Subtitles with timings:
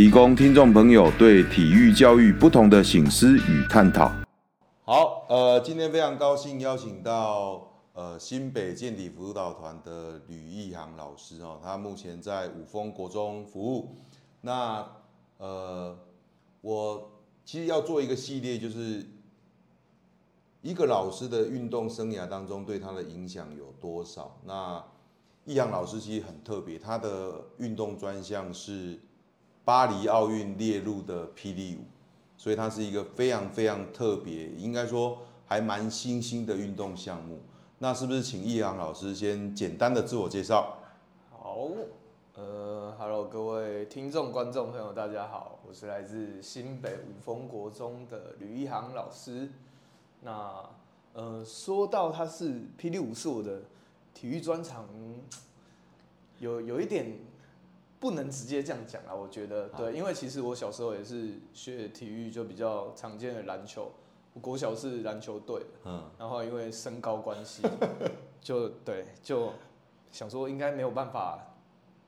[0.00, 4.10] 提供听众朋友对体育教育不同的醒思与探讨。
[4.82, 13.94] 好，呃，今天非常高兴邀请到呃新北健体辅导团的吕义航老师哦，他目前在五峰国中服务。
[14.40, 14.88] 那
[15.36, 15.94] 呃，
[16.62, 17.10] 我
[17.44, 19.06] 其实要做一个系列，就是
[20.62, 24.38] 一个老师的运动生涯当中对他的影响有多少？
[24.46, 24.82] 那
[25.44, 28.98] 义航老师其实很特别，他的运动专项是。
[29.64, 31.84] 巴黎奥运列入的霹雳舞，
[32.36, 37.38] 所以它是一个非常非常特别，应该说还蛮新兴的运动项目。
[37.78, 40.78] 那是不是请易航老师先简单的自我介绍？
[41.30, 41.68] 好，
[42.34, 49.48] 呃，Hello，各位听众观众朋友，大家好，我是来自新北五峰国中的吕一航老师。
[50.22, 50.68] 那
[51.12, 53.62] 呃，说到他是霹雳舞是我的
[54.14, 54.86] 体育专长，
[56.38, 57.18] 有有一点。
[58.00, 63.92] 不能直接这样讲啊，我觉得对，因为其实我小时候也是学体育，就比较常见的篮球，
[64.32, 67.62] 我国小是篮球队，嗯，然后因为身高关系，
[68.40, 69.52] 就对，就
[70.10, 71.38] 想说应该没有办法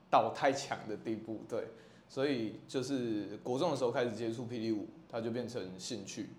[0.09, 1.67] 到太强的地步，对，
[2.09, 6.29] 所以就是国中的时候开始接触霹雳舞，它就变成兴趣，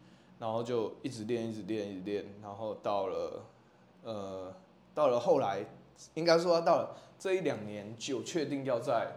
[0.41, 3.45] 然后就一直练，一直练，一直练，然后到了
[4.03, 4.53] 呃，
[4.93, 5.65] 到了后来，
[6.15, 9.13] 应该说到了这一两年就确定要在。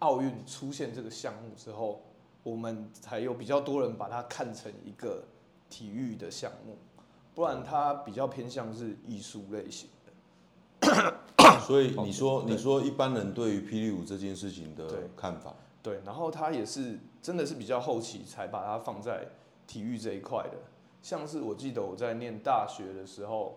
[0.00, 2.02] 奥运出现这个项目之后，
[2.42, 5.24] 我们才有比较多人把它看成一个
[5.70, 6.76] 体育的项目，
[7.34, 11.14] 不然它比较偏向是艺术类型的。
[11.66, 15.54] 所以你说，你说一般人对于霹雳舞这件事情的看法？
[15.82, 19.26] 对，对，然后它也是真的是比较后期才把它放在
[19.66, 20.58] 体育这一块的。
[21.02, 23.56] 像是我记得我在念大学的时候，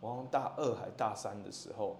[0.00, 1.96] 我好像大二还大三的时候，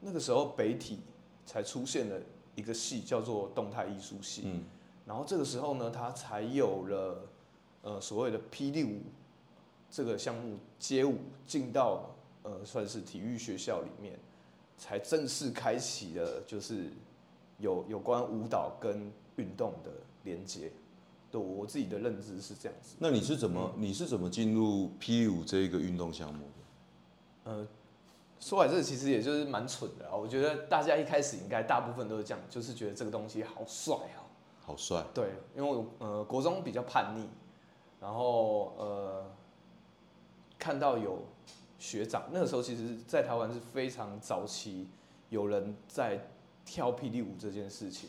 [0.00, 1.00] 那个时候北体
[1.44, 2.16] 才出现了。
[2.60, 4.62] 一个系叫做动态艺术系，嗯，
[5.06, 7.26] 然后这个时候呢，他才有了
[7.80, 9.00] 呃所谓的霹雳舞
[9.90, 11.16] 这个项目街舞
[11.46, 14.18] 进到呃算是体育学校里面，
[14.76, 16.90] 才正式开启了就是
[17.56, 19.90] 有有关舞蹈跟运动的
[20.24, 20.70] 连接。
[21.30, 22.96] 对，我自己的认知是这样子。
[22.98, 27.50] 那你是怎么你是怎么进入霹雳舞这一个运动项目的？
[27.50, 27.66] 呃。
[28.40, 34.24] 说来这其实也就是蛮蠢的啊，我觉得大家一开始应该大部分都是这样，就是觉得这个东西好帅哦，
[34.62, 35.04] 好帅。
[35.12, 37.28] 对，因为我呃国中比较叛逆，
[38.00, 39.30] 然后呃
[40.58, 41.22] 看到有
[41.78, 44.88] 学长，那个时候其实在台湾是非常早期
[45.28, 46.18] 有人在
[46.64, 48.08] 跳霹雳舞这件事情，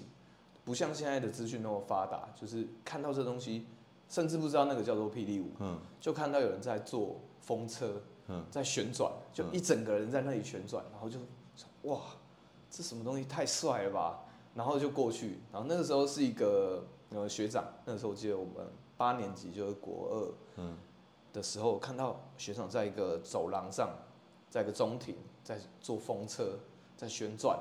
[0.63, 3.65] 不像现在的资讯那么发达，就是看到这东西，
[4.07, 8.01] 甚至不知道那个叫做霹雳舞，嗯，就看到有人在做风车。
[8.49, 11.19] 在旋转，就一整个人在那里旋转，然后就
[11.83, 11.99] 哇，
[12.69, 14.19] 这什么东西太帅了吧！
[14.53, 20.77] 然后就过去，然后那个时候是一个呃学长，那个时候我记得我们八年级就是国二，嗯，
[21.31, 23.89] 的时候看到学长在一个走廊上，
[24.49, 26.59] 在一个中庭在做风车，
[26.95, 27.57] 在旋转，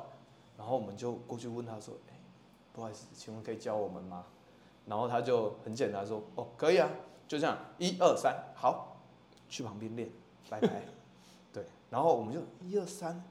[0.59, 2.21] 然后我们就过去问他说：“哎，
[2.73, 4.27] 不好意思，请问可以教我们吗？”
[4.87, 6.91] 然后他就很简单说：“哦，可以啊，
[7.29, 8.97] 就这样，一二三，好，
[9.49, 10.11] 去旁边练。”
[10.51, 10.83] 拜拜，
[11.53, 13.23] 对，然后我们就一二三，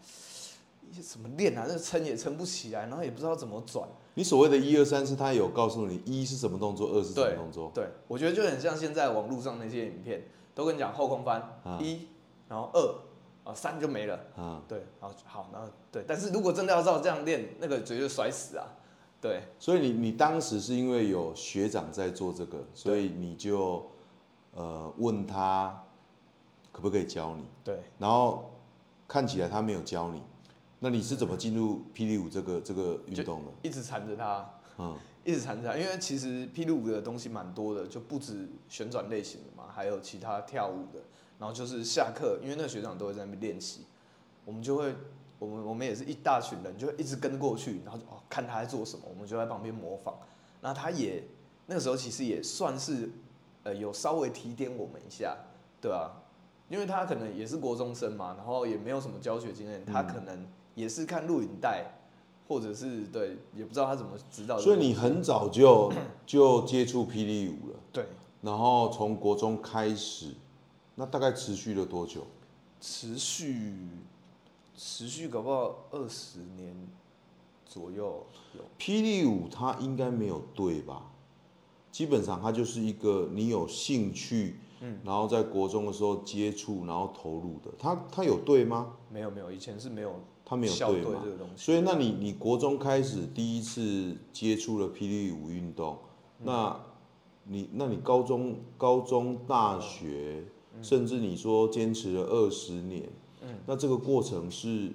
[0.90, 1.66] 一些怎么练啊？
[1.68, 3.88] 那撑也撑不起来，然后也不知道怎么转。
[4.16, 7.72] 你所谓的一二三，是他有告诉你一是什么动作，二是什么动作？
[7.76, 10.24] 对，对，我觉得就很像现在网络上那些影片，
[10.56, 12.08] 都跟你讲后空翻，啊、一，
[12.48, 12.96] 然后二，
[13.44, 14.20] 啊三就没了。
[14.36, 18.66] 啊，对，然后好，然后对，但是如果真的要照这样练，那个绝对摔死啊。
[19.22, 23.86] 对，所以你你当时是因为有学长在做这个，所以你就
[24.54, 25.84] 呃问他。
[26.72, 27.44] 可不可以教你？
[27.64, 28.52] 对，然后
[29.08, 30.22] 看起来他没有教你，
[30.80, 33.52] 那你是怎么进入霹雳舞这个这个运动的？
[33.62, 41.00] 一直缠着他，嗯，一直缠着他，因为其实霹雳舞的东西蛮多的，就不止旋转类型的嘛，还有其他跳舞的。
[41.40, 43.86] 然后就是下课，因为那个学长都会在那边练习，
[44.44, 44.94] 我们就会，
[45.40, 50.14] 我们我们也是一大群人，就会一直跟过去，然后就哦看他在做什么，我们就在旁边模仿。
[50.60, 51.24] 那他也
[51.66, 53.10] 那个时候其实也算是，
[53.64, 55.38] 呃，有稍微提点我们一下，
[55.80, 56.12] 对吧？
[56.70, 61.86] 因为他可能也是国中生嘛，然后也没有什么教学经验，他可能也是看录影带，
[62.48, 64.58] 或者是对，也不知道他怎么知道。
[64.58, 65.92] 所以你很早就
[66.26, 67.80] 就接触霹雳舞了。
[67.92, 68.06] 对。
[68.42, 70.34] 然后从国中开始，
[70.96, 72.26] 那大概持续了多久？
[72.80, 73.74] 持续，
[74.78, 76.74] 持续搞不好二十年
[77.66, 78.26] 左右
[78.56, 78.62] 有。
[78.80, 81.04] 霹雳舞它应该没有对吧？
[81.92, 87.72] 基本上它就是一个你有兴趣，嗯，然后在国中的时候接触，然后投入的。
[87.78, 88.94] 他他有对吗？
[89.10, 90.16] 没有没有，以前是没有。
[90.46, 91.24] 他没有队嘛？
[91.56, 95.96] 所以那你你国中开始第一次接触了霹雳舞运动，
[96.40, 96.80] 嗯、那
[97.44, 100.44] 你那你高中高中大学，
[100.76, 103.08] 嗯、甚至你说坚持了二十年，
[103.44, 104.92] 嗯，那这个过程是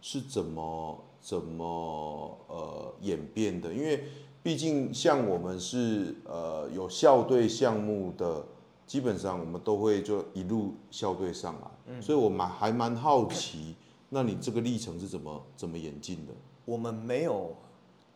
[0.00, 3.74] 是怎么怎么呃演变的？
[3.74, 4.04] 因为
[4.40, 8.46] 毕竟像我们是呃有校队项目的，
[8.92, 13.74] 基本上我们都会就一路校队上来，嗯，所以我蛮还蛮好奇，
[14.10, 16.32] 那你这个历程是怎么怎么演进的？
[16.66, 17.56] 我们没有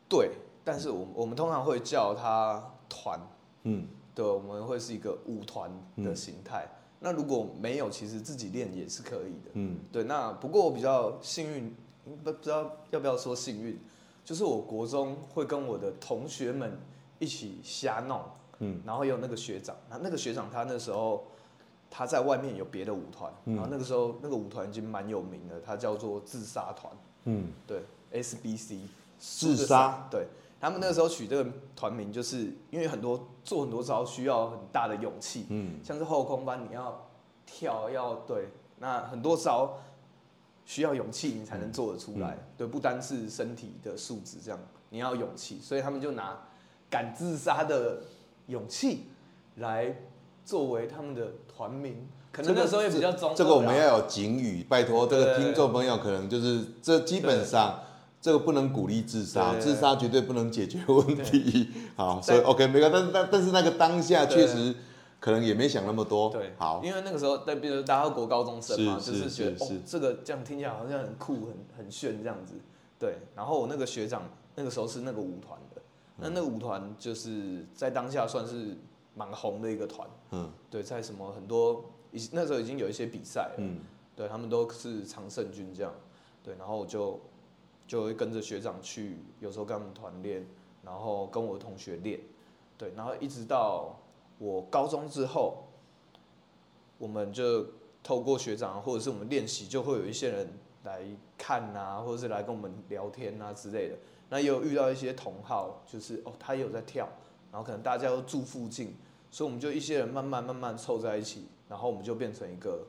[0.06, 0.32] 对，
[0.62, 3.18] 但是我我们通常会叫他团，
[3.62, 5.70] 嗯，对，我们会是一个舞团
[6.04, 6.68] 的形态。
[6.68, 10.04] 嗯，那如果没有，其实自己练也是可以的，嗯，对。
[10.04, 11.74] 那不过我比较幸运，
[12.04, 13.80] 不不知道要不要说幸运。
[14.22, 16.78] 就是我国中会跟我的同学们
[17.18, 18.20] 一起瞎弄，
[18.58, 21.24] 嗯，然后有那个学长，那那个学长他那时候
[21.90, 26.92] 他在外面有别的舞团，嗯，然后那个时候那个舞团已经蛮有名的，他叫做自杀团，
[27.24, 27.82] 嗯，对
[28.12, 28.80] ，SBC，
[29.18, 30.26] 自杀，对，
[30.60, 37.08] 他们那个时候取这个团名，就是因为很多做很多招需要很大的勇气，嗯，像是后空翻你要
[37.44, 38.48] 跳要对，
[38.78, 39.78] 那很多招。
[40.68, 42.34] 需要勇气，你才能做得出来。
[42.34, 44.58] 嗯、对，不单是身体的素质，这样
[44.90, 45.60] 你要勇气。
[45.60, 46.36] 所以他们就拿
[46.90, 48.02] 敢自杀的
[48.46, 49.06] 勇气
[49.56, 49.96] 来
[50.44, 52.08] 作为他们的团名。
[52.32, 53.44] 可能那时候也比较中、这个。
[53.44, 57.80] 这个我们要有警语，拜托这个听众朋友，可能就是这基本上
[58.20, 61.68] 这个不能鼓励自杀，自杀绝对不能解决问题。
[61.96, 64.74] 好，所以 OK 没关系，但但但是那个当下确实。
[65.18, 72.52] 可能也没想那么多，对，好，因为那个时候，在比如大家国高中生嘛，是就是觉得哦，这个这样听起来好像很酷、很很炫这样子，
[72.98, 73.16] 对。
[73.34, 75.75] 然后我那个学长那个时候是那个舞团的，
[76.16, 78.76] 那、嗯、那个舞团就是在当下算是
[79.14, 83.80] 蛮红的一个团，嗯，对，在什么很多已那时候已经有一些比赛了，嗯，
[84.14, 85.92] 对他们都是常胜军这样，
[86.42, 87.20] 对，然后我就
[87.86, 90.46] 就会跟着学长去，有时候跟他们团练，
[90.82, 92.20] 然后跟我的同学练，
[92.76, 93.96] 对，然后一直到。
[94.38, 95.64] 我高中之后，
[96.98, 97.64] 我们就
[98.02, 100.46] 透过学长或者是我们练习，就会有一些人
[100.84, 101.00] 来
[101.38, 103.96] 看啊，或者是来跟我们聊天啊之类的。
[104.28, 107.08] 那也有遇到一些同好，就是哦，他也有在跳，
[107.52, 108.96] 然后可能大家都住附近，
[109.30, 112.86] 所以我们就一些人慢慢慢慢凑在一起，然后我们就变成一个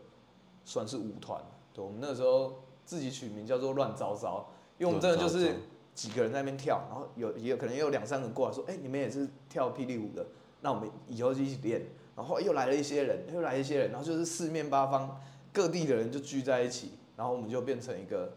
[0.65, 1.41] 算是舞团。
[1.73, 4.47] 对，我们那时候自己取名叫做乱糟糟，
[4.77, 5.55] 因为我们真的就是
[5.93, 10.25] 几个人在那边跳，然后有也有可能也有两三个过来说，哎，你们也是跳霹雳舞的。
[10.61, 11.85] 那我们以后就一起练，
[12.15, 15.21] 然后又来了一些人，又来一些人，然后就是四面八方
[15.53, 18.33] 各地的人就聚在一起，然后我们就变成一个，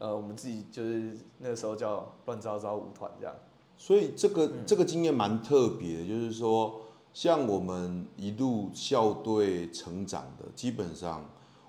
[0.00, 3.32] 呃，我们自己就是那个时候叫乱糟糟舞团这样。
[3.76, 6.80] 所以这个这个经验蛮特别的，就是说，
[7.12, 11.24] 像我们一路校队成长的，基本上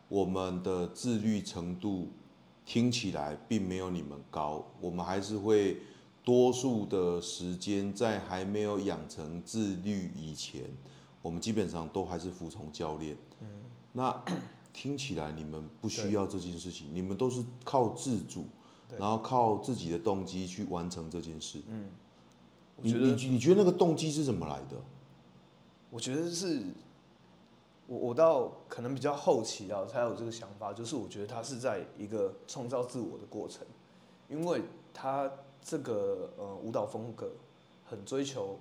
[0.10, 2.08] 我们的自律程度
[2.66, 5.78] 听起来并没有你们高，我们还是会。
[6.24, 10.62] 多数的时间在还没有养成自律以前，
[11.20, 13.18] 我们基本上都还是服从教练。
[13.40, 13.48] 嗯，
[13.92, 14.24] 那
[14.74, 18.46] 听起来你们不需要这件事情，你们都是靠自主，
[18.98, 21.62] 然后靠自己的动机去完成这件事。
[21.68, 21.90] 嗯，
[22.78, 24.78] 你你你觉得那个动机是怎么来的？
[25.90, 26.64] 我觉得是，
[27.88, 33.66] 我我到可能比较后期啊才有这个想法，就是我觉得他是在一个创造自我的过程，
[34.30, 34.62] 因为
[34.94, 35.32] 他。
[35.64, 37.32] 这个呃舞蹈风格
[37.86, 38.58] 很追求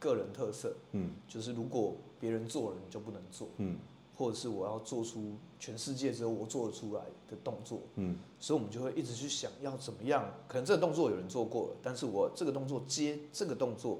[0.00, 3.78] 个人特色，嗯，就是如果别人做了，你就不能做，嗯，
[4.22, 13.98] 或者是我要做出全世界只有我做得出来的动作，嗯，所以我们就会一直去想要怎么样，可能这个动作有人做过了，但是我这个动作接这个动作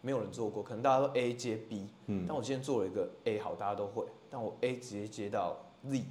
[0.00, 5.56] 没有人做过，可能大家都 A 接 B，嗯，但我今天做了一个 A 好，大家都会，但我 A 直接接到
[5.88, 6.04] Z，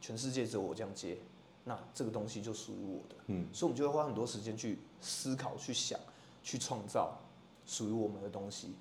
[0.00, 1.16] 全世界只有我这样接。
[1.62, 6.00] 那这个东西就属于我的，嗯，所以我们就会花很多时间去思考、去想、
[6.42, 7.16] 去创造
[7.66, 8.74] 属于我们的东西，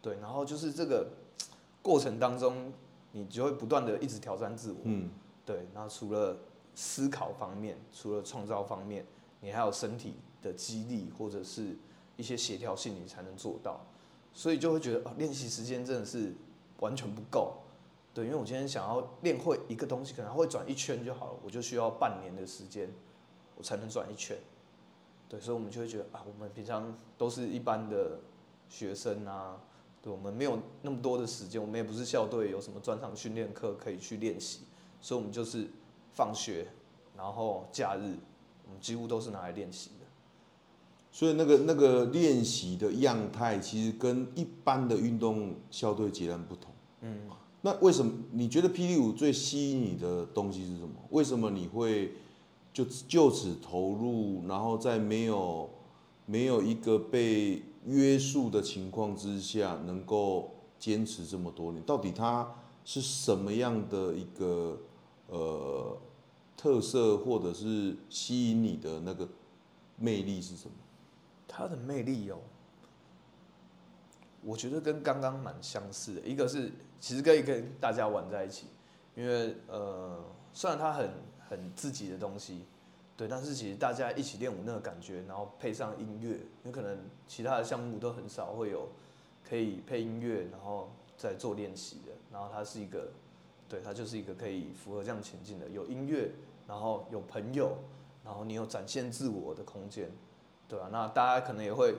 [0.00, 0.16] 对。
[0.20, 1.08] 然后就是这个
[1.82, 2.70] 过程当中，
[3.12, 5.10] 你就会不断的一直挑战自我，嗯，
[5.44, 5.66] 对。
[5.74, 6.36] 那除了
[6.74, 9.04] 思考方面，除了创造方面，
[9.40, 11.76] 你还有身体的激励或者是
[12.16, 13.80] 一些协调性，你才能做到。
[14.32, 16.32] 所以就会觉得啊，练习时间真的是
[16.78, 17.54] 完全不够。
[18.14, 22.88] 对，因为我今天想要练会一个东西，可能会转一圈就好了，我就需要半年的时间，
[23.56, 24.36] 我才能转一圈。
[25.28, 28.18] 对，所以我们就会觉得啊，我们平常都是一般的
[28.68, 29.60] 学生啊，
[30.02, 34.60] 对，我们没有那么多的时间，我们也不是校队，有什么专场训练课可以去练习，
[35.00, 35.68] 所以我们就是
[36.14, 36.66] 放学，
[37.16, 38.16] 然后假日，
[38.66, 40.06] 我们几乎都是拿来练习的。
[41.12, 46.72] 所以那个那个练习的样态，其实跟一般的运动校队截然不同。
[47.00, 47.28] 嗯。
[47.62, 50.94] 那为什么你觉得霹雳舞最吸引你的东西是什么？
[51.10, 52.14] 为什么你会
[52.72, 55.68] 就就此投入，然后在没有
[56.24, 61.82] 没有一个被约束的情况之下，能够坚持这么多年？
[61.84, 64.78] 到底它是什么样的一个
[65.28, 65.98] 呃
[66.56, 69.28] 特色，或者是吸引你的那个
[69.96, 70.74] 魅力是什么？
[71.48, 72.38] 它的魅力哦。
[74.42, 78.66] 我觉得跟刚刚蛮相似的，一个是其实可以跟大家玩在一起，
[79.14, 80.18] 因为呃，
[80.54, 81.10] 虽然它很
[81.46, 82.64] 很自己的东西，
[83.20, 86.96] 对，但是其实大家一起练舞那个感觉，然后配上音乐，有可能
[87.26, 88.88] 其他的项目都很少会有
[89.46, 93.08] 可以配音乐，然后再做练习的，然后它是一个，
[93.68, 96.32] 对，它就是一个可以符合这样前进的，有音乐，
[96.66, 97.76] 然后有朋友，
[98.24, 100.10] 然后你有展现自我的空间，
[100.66, 101.94] 对啊，那大家可能也会。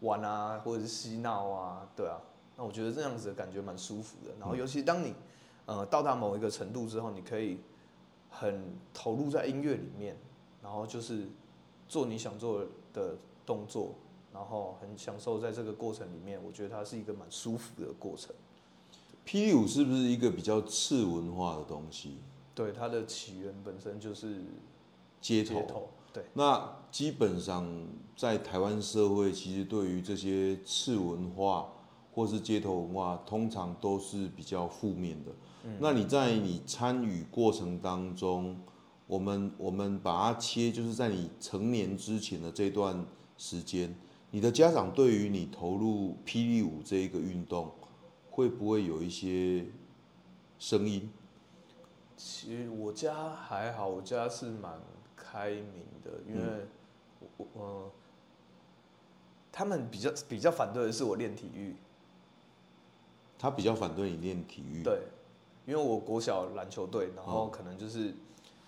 [0.00, 2.18] 玩啊，或者是嬉闹啊，对啊，
[2.56, 4.32] 那我觉得这样子的感觉蛮舒服的。
[4.40, 5.14] 然后，尤其当你
[5.64, 7.60] 呃到达某一个程度之后，你可以
[8.28, 10.16] 很投入在音乐里面，
[10.62, 11.26] 然后就是
[11.88, 13.94] 做你想做的动作，
[14.32, 16.42] 然后很享受在这个过程里面。
[16.42, 18.34] 我觉得它是一个蛮舒服的过程。
[19.26, 22.18] 霹雳舞是不是一个比较次文化的东西？
[22.54, 24.44] 对，它的起源本身就是
[25.20, 25.54] 街头。
[25.54, 27.66] 街头对，那基本上
[28.16, 31.72] 在台湾社会，其实对于这些次文化
[32.12, 35.30] 或是街头文化，通常都是比较负面的。
[35.64, 35.78] 嗯。
[35.80, 38.60] 那你在你参与过程当中，
[39.12, 43.04] 我们我们把它切，就是在你成年之前的这段
[43.36, 43.94] 时间，
[44.30, 47.70] 你的家长对于你投入霹雳舞这一个运动，
[48.30, 49.66] 会不会有一些
[50.58, 51.10] 声音？
[52.16, 54.80] 其实我家还好，我家是蛮
[55.14, 56.66] 开明的，因为
[57.36, 57.92] 我
[59.52, 61.76] 他们比较比较反对的是我练体育，
[63.38, 65.02] 他比较反对你练体育，对，
[65.66, 68.14] 因为我国小篮球队，然后可能就是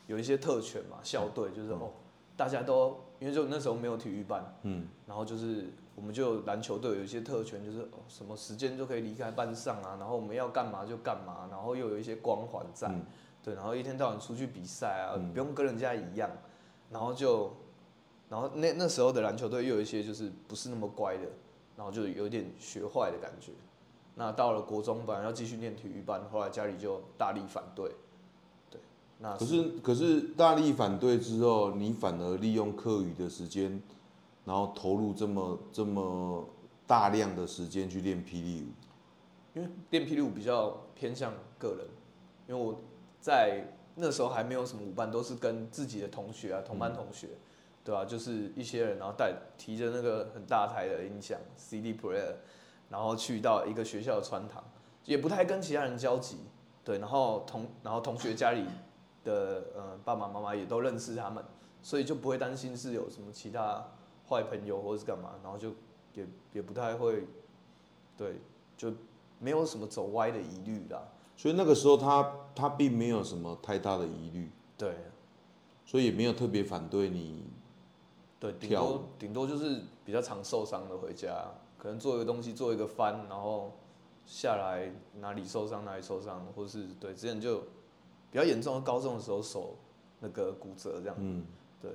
[0.06, 1.90] 有一些特权嘛，校队就是哦，
[2.36, 12.90] 大家都因为就那时候没有体育班，嗯，然后就是我们就篮球队有一些特权，就是哦什么时间就可以离开班上啊，然后我们要干嘛就干嘛，然后又有一些光环在，
[13.42, 16.30] 对，然后一天到晚出去比赛啊，不用跟人家一样。
[16.90, 17.50] 然后就，
[18.28, 21.26] 然后那那时候的篮球队又有一些就是不是那么乖的，
[21.76, 23.52] 然后就有点学坏的感觉。
[24.14, 27.90] 那到了国中，本来要继续念体育班，后来家里就大力反对。
[29.18, 33.82] 对，那可是可是大力反对之后，你反而利用课余的时间，
[34.44, 36.48] 然后投入这么这么
[36.86, 38.66] 大量的时间去练霹雳舞。
[39.54, 41.86] 因为练霹雳舞比较偏向个人，
[42.48, 42.80] 因为我
[43.20, 43.64] 在。
[43.96, 47.38] 那时候还没有什么舞伴，都是跟自己的同学啊、同班同学，嗯、
[47.84, 48.04] 对吧、啊？
[48.04, 52.34] 就是一些人，然后带提着那个很大台的音响 CD player，
[52.90, 54.64] 然后去到一个学校的穿堂，
[55.04, 56.38] 也不太跟其他人交集，
[56.82, 56.98] 对。
[56.98, 58.64] 然后同然后同学家里
[59.24, 61.42] 的呃爸爸妈妈也都认识他们，
[61.82, 63.84] 所以就不会担心是有什么其他
[64.28, 65.70] 坏朋友或者是干嘛，然后就
[66.14, 67.26] 也也不太会，
[68.16, 68.36] 对，
[68.76, 68.92] 就
[69.38, 71.02] 没有什么走歪的疑虑啦。
[71.36, 74.94] 所以那个时候他他并没有什么太大的疑虑，对，
[75.84, 77.44] 所以也没有特别反对你，
[78.38, 83.72] 对，顶多顶多就是比较常受伤的回家，可能做一个东西做一个翻，然后
[84.24, 87.64] 下来哪里受伤哪里受伤，或是对之前就
[88.34, 89.76] 比较严重的高中的时候手
[90.18, 91.44] 那个骨折这样，嗯，
[91.80, 91.92] 对。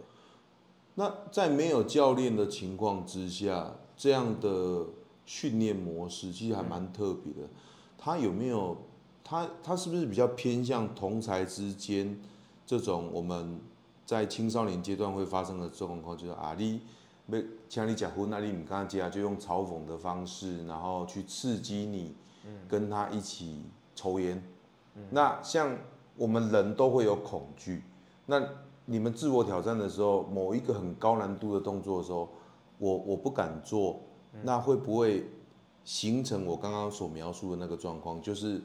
[0.95, 4.85] 那在没有教练的情况之下，这样的
[5.25, 7.49] 训练模式其实还蛮特别的，
[7.97, 8.77] 他有没有？
[9.21, 12.19] 他他是不是比较偏向同才之间
[12.65, 13.59] 这种我们
[14.05, 16.81] 在青少年阶段会发生的状况，就是啊，你
[17.29, 22.15] 被像你结婚，那你唔敢接啊，就用嘲讽的方式，然后去刺激你，
[22.69, 24.41] 跟他一起抽烟。
[25.11, 25.77] 那像
[26.19, 27.81] 我们人都会有恐惧，
[28.27, 28.39] 那
[28.85, 32.29] 你们自我挑战的时候，某一个很高难度的动作的时候，
[32.77, 34.01] 我我不敢做，
[34.43, 35.27] 那会不会
[35.83, 38.61] 形成我刚刚所描述的那个状况，就是？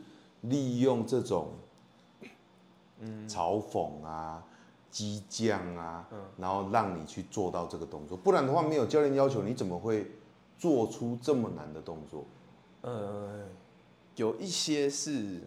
[0.47, 1.49] 利用这种，
[3.27, 4.45] 嘲讽啊、
[4.91, 6.07] 激将啊，
[6.37, 10.11] 然后让你去做到这个动作，不然的话，没有教练要求，你怎么会
[10.59, 12.27] 做出这么难的动作？
[12.83, 13.47] 呃，
[14.17, 15.41] 有一些是，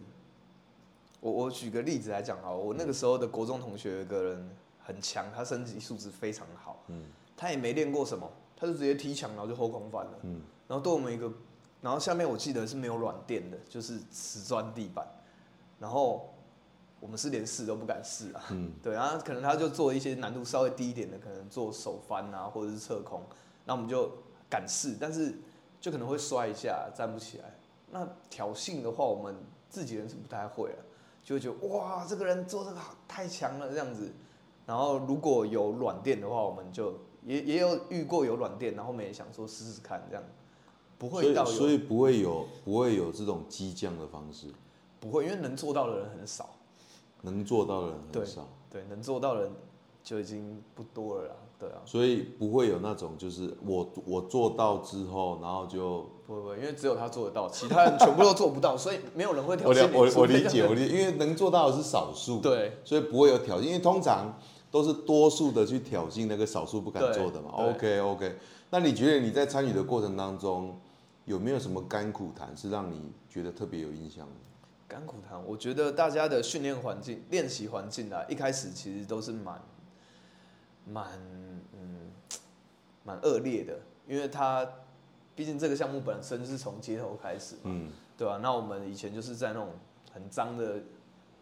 [1.20, 7.04] 我我举个例子来讲啊，我那个时候的国中同学有个人很强，他身体素质非常好，嗯，
[7.36, 10.18] 他也没练过什么，他就直接踢墙，然后就后空翻了。
[10.22, 11.32] 嗯，然后对我们一个，
[11.80, 15.06] 然后下面我记得是没有软垫的，就是瓷砖地板，
[15.78, 16.32] 然后
[17.00, 18.44] 我们是连试都不敢试啊。
[18.50, 23.22] 嗯，对，然后可能他就做一些难度稍微低一点的，可能做手翻啊，或者是侧空，
[23.64, 24.10] 那我们就
[24.48, 25.34] 敢试，但是
[25.80, 27.54] 就可能会摔一下，站不起来。
[27.90, 29.34] 那挑衅的话，我们
[29.68, 30.80] 自己人是不太会啊，
[31.28, 34.10] 就会觉得哇，这个人做这个太强了这样子。
[34.64, 36.94] 然后如果有软垫的话，我们就。
[37.24, 40.24] 也也有遇过有软垫，然后我们也想说试试看这样，
[40.96, 44.46] 不会到有，所以所以不会有不会有这种激将的方式，
[44.98, 46.48] 不会，因为能做到的人很少，
[47.22, 49.52] 能做到的人很少，对，对，能做到的人
[50.08, 59.90] 就已经不多了啦，对啊，所以不会有那种就是我我做到之后，然后就不会不会，因为只有他做得到，其他人全部都做不到，所以没有人会挑衅。
[59.92, 64.34] 我我我理解我理解，因为能做到的是少数，对，所以不会有挑衅，因为通常。
[64.70, 67.48] 都是多数的去挑衅那个少数不敢做的嘛。
[67.52, 68.36] OK OK，
[68.68, 70.78] 那你觉得你在参与的过程当中，
[71.24, 74.32] 有没有什么甘苦谈是让你觉得特别有印象的？
[74.86, 79.58] 甘苦谈，我觉得大家的训练环境、练习环境啊，一开始其实都是蛮
[80.90, 81.06] 蛮
[81.72, 82.10] 嗯
[83.04, 84.66] 蛮恶劣的，因为他
[85.34, 88.38] 毕竟这个项目本身是从街头开始嘛，嗯，对吧？
[88.42, 89.68] 那我们以前就是在那种
[90.12, 90.80] 很脏的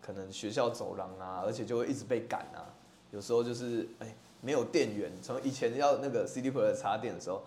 [0.00, 2.74] 可能学校走廊啊，而且就会一直被赶啊。
[3.10, 5.10] 有时候就是哎，没有电源。
[5.22, 7.42] 从以前要那个 CD player 插电的时候，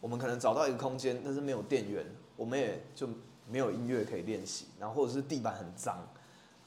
[0.00, 2.04] 我们可能找到一个空间，但是没有电源，
[2.36, 3.08] 我们也就
[3.50, 4.66] 没有音乐可以练习。
[4.78, 5.96] 然后或者是地板很脏，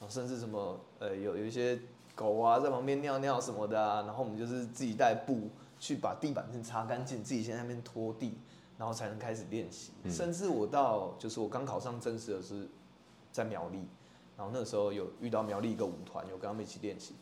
[0.00, 1.78] 后甚至什么呃有有一些
[2.18, 5.48] 狗啊在旁边尿尿什么的啊，然后我们就是自己带布
[5.78, 8.36] 去把地板先擦干净，自己先在那边拖地，
[8.76, 9.92] 然后才能开始练习。
[10.02, 12.68] 嗯、甚至我到就是我刚考上正式的是
[13.30, 13.86] 在苗栗，
[14.36, 17.14] 然后那个时候有遇到苗栗一个舞团，有跟他们一起练习，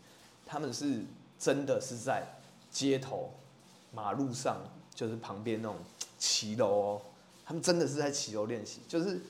[0.47, 1.03] 他们是。
[1.39, 2.27] 真的是在
[2.71, 3.31] 街头、
[3.93, 4.57] 马路上，
[4.95, 5.77] 就是旁边那种
[6.17, 7.03] 骑楼哦。
[7.45, 8.81] 他们真的是在骑楼练习。
[8.89, 9.21] 就是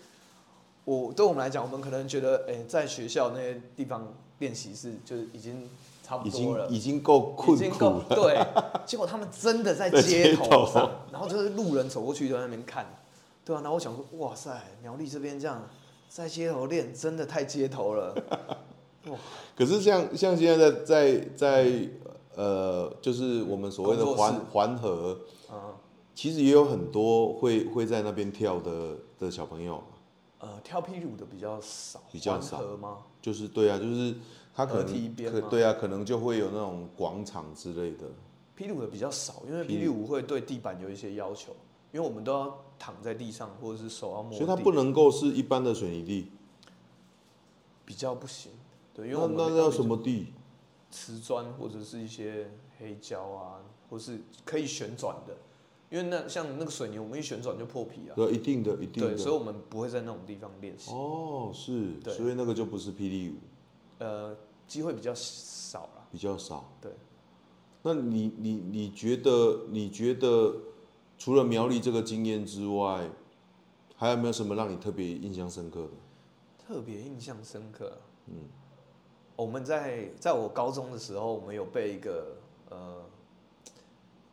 [0.85, 4.06] 我对我们来讲，我们可能觉得，哎，在学校那些地方
[4.38, 5.68] 练习是就是已经
[6.03, 8.05] 差不多了，已经够困苦了。
[8.11, 8.46] 对，
[8.85, 12.87] 结果他们真的在街头上，然后就是路人走过去就在那边看，
[13.44, 13.61] 对啊。
[13.61, 15.68] 然后我想说，哇塞，苗栗这边这样
[16.09, 18.14] 在街头练，真的太街头了。
[19.09, 19.16] 哇！
[19.57, 21.88] 可是像像现在在在在
[22.35, 25.18] 呃，就是我们所谓的环环河，
[26.14, 29.83] 其实也有很多会会在那边跳的的小朋友。
[30.38, 32.01] 呃，跳霹雳舞的比较少。
[32.12, 32.99] 比较少吗？
[33.27, 34.15] 就是对啊，就是
[34.55, 38.07] 它可能可对啊，可能就会有那种广场之类的。
[38.57, 41.51] 霹雳舞的比较少，因为霹雳舞会对地板有一些要求，
[41.93, 44.33] 因为我们都要躺在地上，或者是手要摸。
[44.33, 46.31] 所以它不能够是一般的水泥地。
[47.85, 48.53] 比较不行。
[48.95, 50.29] 对，因为那那叫什么地？
[50.93, 53.59] 瓷砖或者是一些黑胶啊，
[53.91, 55.37] 或是可以旋转的。
[55.96, 58.12] 因为那像那个水泥，我们一旋转就破皮啊。
[58.14, 59.09] 对，一定的，一定的。
[59.09, 60.92] 对，所以我们不会在那种地方练习。
[60.92, 61.94] 哦，是。
[62.04, 62.12] 对。
[62.12, 63.35] 所以那个就不是霹雳舞。
[63.98, 66.06] 呃，机会比较少了。
[66.12, 66.70] 比较少。
[66.82, 66.92] 对。
[67.80, 70.54] 那你你你觉得你觉得
[71.16, 73.09] 除了苗栗这个经验之外，
[73.96, 75.90] 还有没有什么让你特别印象深刻的？
[76.59, 77.96] 特别印象深刻。
[78.26, 78.35] 嗯。
[79.35, 82.37] 我们在在我高中的时候，我们有被一个
[82.68, 83.02] 呃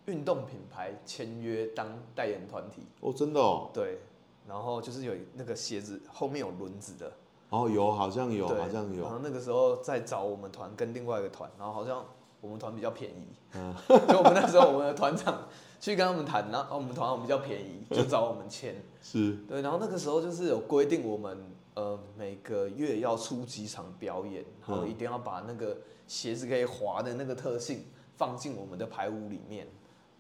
[0.06, 2.84] 运动品牌签约当代言团体。
[3.02, 3.70] 哦，真的哦。
[3.74, 4.00] 对，
[4.48, 7.12] 然后就是有那个鞋子后面有轮子的。
[7.50, 9.04] 哦，有，好像有，好像有。
[9.04, 12.06] 然后那个时候在找我们团跟另外一个团，然后好像
[12.42, 13.28] 我们团比较便宜。
[13.56, 13.76] 嗯。
[14.08, 15.48] 就我们那时候我们的团长
[15.80, 18.76] 去跟他们谈，然后我们团长比较便宜，就找我们签。
[19.02, 19.34] 是。
[19.48, 21.38] 对，然后那个时候就是有规定我们。
[21.76, 27.84] 呃，每个月要出几场表演，然后一定要把那个鞋子可以滑的那个特性
[28.16, 29.68] 放进我们的排舞里面，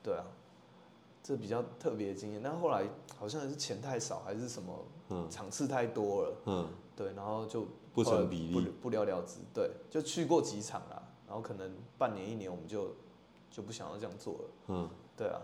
[0.03, 0.25] 对啊，
[1.23, 2.41] 这比较特别的经验。
[2.43, 2.83] 但后来
[3.17, 12.93] 好像是钱太少，还是什么，场次太多了，嗯，对，然后就不成比例，不了了之，对，就去过几场啦，然后可能半年一年我们就
[13.49, 15.39] 就不想要这样做了，嗯，对啊。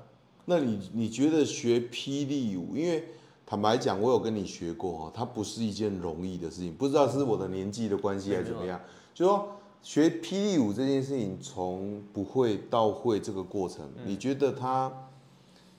[0.45, 3.05] 那你你觉得学霹雳舞，因为？
[3.45, 6.71] 坦白讲，我有跟你学过哈，它不是一件容易的事情。
[6.71, 8.79] 不知道是我的年纪的关系还是怎么样，
[9.11, 9.49] 就说
[9.81, 15.09] 学霹雳舞这件事情，从不会到会这个过程，你觉得它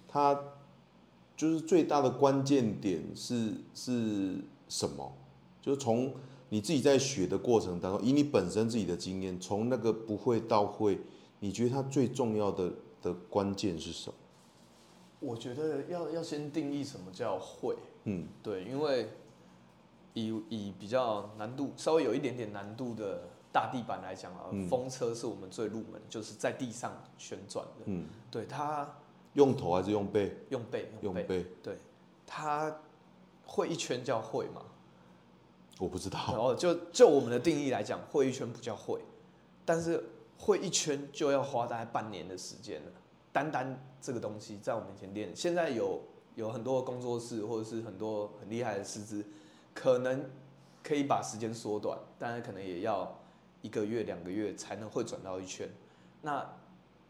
[0.09, 0.39] 它
[1.37, 4.37] 就是最大的关键点是是
[4.69, 5.13] 什么？
[5.63, 6.13] 就是从
[6.49, 10.99] 你自己在学的过程当中，以你本身自己的经验，从那个不会到会，
[11.39, 14.15] 你觉得它最重要的的关键是什么？
[15.21, 19.11] 我觉得要要先定义什么叫会，嗯，对，因为
[20.15, 27.85] 以以比较难度稍微有一点点难度的大地板来讲啊，嗯、风车是我们最入门，就是在地上旋转的。
[27.87, 28.89] 嗯，对，它
[29.33, 30.37] 用头还是用背？
[30.51, 31.45] 用背，用背。
[31.61, 31.77] 对，
[32.25, 32.73] 它
[33.45, 34.63] 会一圈叫会吗？
[35.81, 36.19] 我不知道。
[36.29, 39.01] 然后就就我们的定义来讲，会一圈不叫会，
[39.65, 40.05] 但是
[40.39, 42.93] 会一圈就要花大概半年的时间了。
[43.33, 46.01] 单单这个东西在我面前练，现在有
[46.37, 49.25] 有很多工作室或者是很多很厉害的师资，
[49.75, 50.31] 可能
[50.85, 53.17] 可以把时间缩短，但是可能也要。
[53.63, 55.69] 一个月两个月才能会转到一圈，
[56.23, 56.47] 那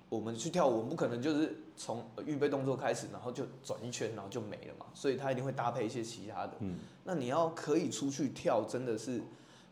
[0.08, 4.86] 我们去跳舞，我们不可能就是从预备动作开始，然后就转一圈，然后就没了嘛。
[4.92, 6.54] 所以他一定会搭配一些其他的。
[6.58, 9.22] 嗯，那你要可以出去跳，真的是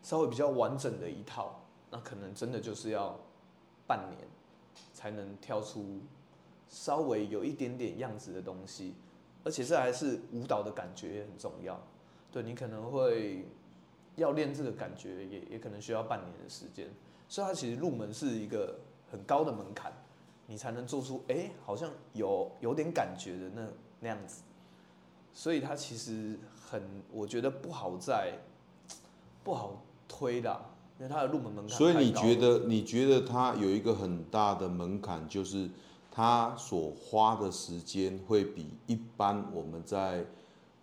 [0.01, 1.61] 稍微比较完整的一套，
[1.91, 3.19] 那可能真的就是要
[3.85, 4.27] 半年
[4.93, 5.99] 才能跳出
[6.69, 8.95] 稍微有一点点样子的东西，
[9.43, 11.77] 而且这还是舞蹈的感觉也很重要。
[12.31, 13.45] 对，你可能会。
[14.19, 16.87] 要练这个感觉也也可能需要半年的时间，
[17.27, 18.79] 所以它其实入门是一个
[19.11, 19.91] 很高的门槛，
[20.45, 23.67] 你才能做出哎、欸，好像有有点感觉的那
[23.99, 24.43] 那样子，
[25.33, 26.37] 所以它其实
[26.69, 28.33] 很，我觉得不好在
[29.43, 30.61] 不好推的，
[30.99, 31.77] 因为它的入门门槛。
[31.77, 35.69] 所以你觉得你觉得它有一个很大的门槛，就是
[36.11, 40.25] 它所花的时间会比一般我们在。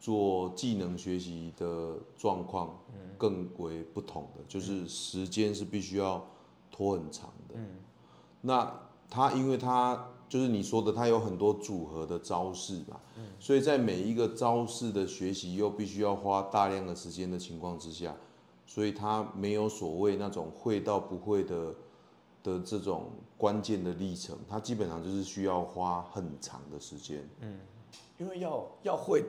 [0.06, 2.78] 做技能学习的状况
[3.18, 6.24] 更为不同的，就是时间是必须要
[6.70, 7.56] 拖很长的。
[8.40, 8.72] 那
[9.10, 13.00] 他因为他就是你说的，他有很多组合的招式嘛，
[13.40, 18.14] 所以在每一个招式的学习又必须要花大量的时间的情况之下，
[18.64, 21.74] 所以他没有所谓那种会到不会的
[22.44, 27.28] 的这种关键的历程，他基本上就是需要花很长的时间。
[27.40, 27.58] 嗯，
[28.18, 29.24] 因为要要会。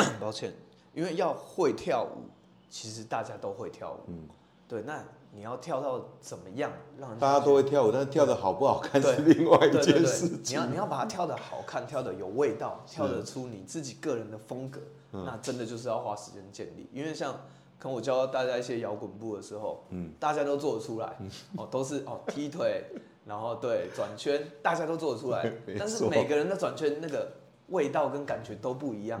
[0.20, 0.52] 抱歉，
[0.94, 2.28] 因为要会跳舞，
[2.68, 4.00] 其实大家都会跳舞。
[4.08, 4.28] 嗯，
[4.68, 5.02] 对，那
[5.34, 10.42] 你要跳到怎么样让人大家都会跳舞，但是跳的好不好看是另外一件事情。
[10.44, 16.88] 你要你要把它跳的好看，跳的有味道，跳得出你自己个人的风格，那真的就是要花时间建立。
[16.92, 17.34] 因为像
[17.78, 21.18] 跟我教大家一些摇滚步的时候，嗯，大家都做得出来，
[21.56, 22.84] 哦，都是哦踢腿，
[23.24, 27.32] 然后对转圈，大家都做得出来， 但是每个人的转圈那个
[27.68, 29.20] 味道跟感觉都不一样。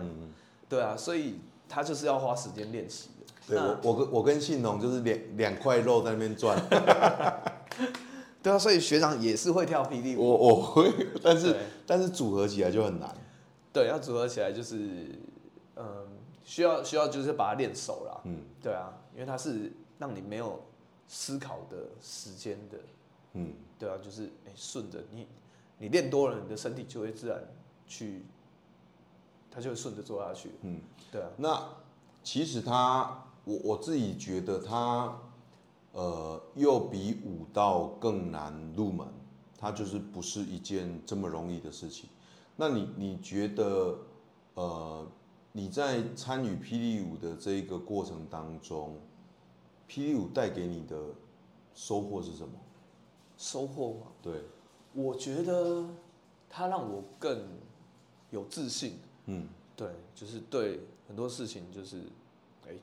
[0.72, 3.26] 对啊，所以他就是要花时间练习的。
[3.46, 6.58] 对，我我跟我跟信农就是两两块肉在那边转。
[8.42, 10.26] 对啊，所以学长也是会跳霹雳舞。
[10.26, 10.90] 我我会，
[11.22, 11.54] 但是
[11.86, 13.14] 但是组合起来就很难。
[13.70, 15.10] 对，要组合起来就是，
[15.76, 16.08] 嗯，
[16.42, 18.22] 需要需要就是把它练熟了。
[18.24, 20.58] 嗯，对啊，因为它是让你没有
[21.06, 22.78] 思考的时间的。
[23.34, 25.26] 嗯，对啊，就是哎，顺着你
[25.76, 27.38] 你练多了，你的身体就会自然
[27.86, 28.24] 去。
[29.54, 30.50] 他就会顺着做下去。
[30.62, 31.28] 嗯，对啊。
[31.36, 31.68] 那
[32.22, 35.20] 其实他，我我自己觉得他，
[35.92, 39.06] 呃，又比武道更难入门。
[39.58, 42.08] 他就是不是一件这么容易的事情。
[42.56, 43.96] 那你你觉得，
[44.54, 45.06] 呃，
[45.52, 48.98] 你在参与霹雳舞的这一个过程当中，
[49.88, 50.96] 霹雳舞带给你的
[51.74, 52.54] 收获是什么？
[53.38, 54.06] 收获吗？
[54.20, 54.42] 对，
[54.94, 55.84] 我觉得
[56.50, 57.46] 他让我更
[58.30, 58.98] 有自信。
[59.32, 61.96] 嗯，对，就是对很多事情，就是，
[62.66, 62.80] 哎、欸，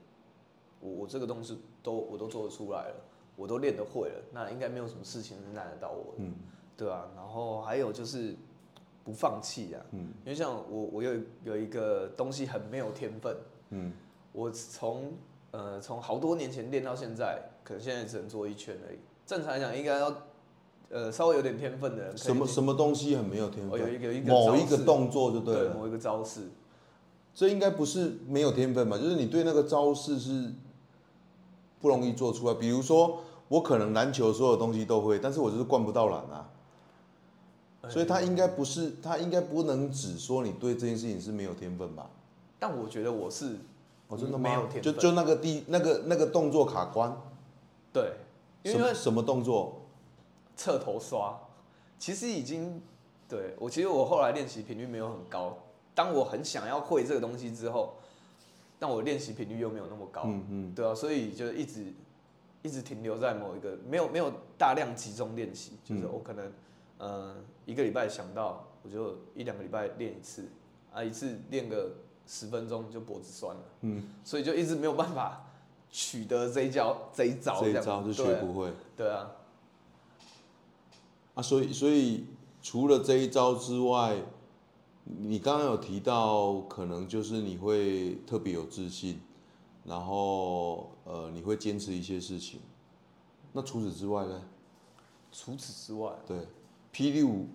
[0.79, 2.95] 我我这个东西都我都做得出来了，
[3.35, 6.33] 我都练得会了，那应该没有什么事情是难得到我的，嗯，
[6.75, 8.35] 对啊，然后还有就是
[9.03, 13.37] 不放弃啊，嗯，因为像我我有有一个东西很没有天分，
[13.69, 13.93] 嗯，
[14.31, 15.13] 我从
[15.51, 20.28] 呃从好多年前练到现在，可能现在只能做一圈而已，正常来讲应该要。
[20.89, 23.79] 呃，稍微有点天分的人，什么什么东西很没有天分？
[23.79, 26.49] 哦，有一个一个某一个动作就对了，对，某一个招式，
[27.35, 28.97] 这应该不是没有天分吧？
[28.97, 30.51] 就是你对那个招式是
[31.79, 32.55] 不容易做出来。
[32.55, 36.49] 比如说，我可能篮球所有东西都会，但是我就是灌不到篮啊。
[37.87, 42.09] 所以他应该不是，他应该不能只说你对这件事情是没有天分吧？
[42.57, 43.57] 但我觉得我是，
[44.07, 47.15] 我真的没有天分，就就那个第那个那个动作卡关，
[47.93, 48.13] 对，
[48.63, 49.75] 因为什么动作？
[50.59, 51.39] 侧头刷，
[51.97, 52.81] 其实已经
[53.29, 55.57] 对我，其实我后来练习频率没有很高。
[55.95, 57.95] 当我很想要会这个东西之后，
[58.77, 61.93] 但我练习频率又没有那么高，嗯嗯，对啊，所以就一直
[62.61, 66.45] 一直停留在某一个没有没有大量集中练习，就是我可能
[66.97, 70.45] 嗯、呃、一个礼拜想到我就一两个礼拜练一次
[70.93, 71.89] 啊，一次练个
[72.27, 75.45] 十分钟就脖子酸了，嗯， 所以就一直没有办法
[75.89, 79.31] 取得这一招这一招这，这一招就学不会，对啊。
[81.39, 82.25] 啊，所以所以
[82.61, 84.21] 除了这一招之外，
[85.05, 89.21] 你刚刚有提到，可能就是你会特别有自信，
[89.85, 92.59] 然后呃，你会坚持一些事情，
[93.53, 94.41] 那除此之外呢？
[95.31, 96.39] 除此之外，对，
[96.93, 97.47] 霹雳舞，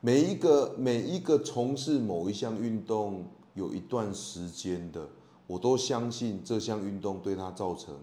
[0.00, 3.24] 每一个每一个从事某一项运动
[3.54, 5.08] 有一段时间的，
[5.46, 7.94] 我都相信这项运动对他造成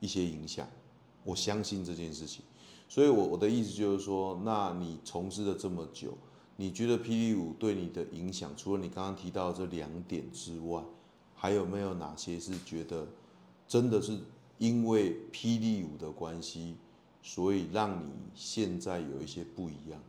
[0.00, 0.66] 一些影响，
[1.22, 2.42] 我相信这件事情。
[2.88, 6.16] 所以我，我的意思就是说，那你从事了这么久，
[6.56, 10.82] 你觉得霹雳舞对你的影响，除了你刚刚提到的这两点之外，
[11.34, 13.06] 还有没有哪些是觉得
[13.66, 14.18] 真的是
[14.58, 16.76] 因为霹雳舞的关系，
[17.22, 20.00] 所以让你现在有一些不一样？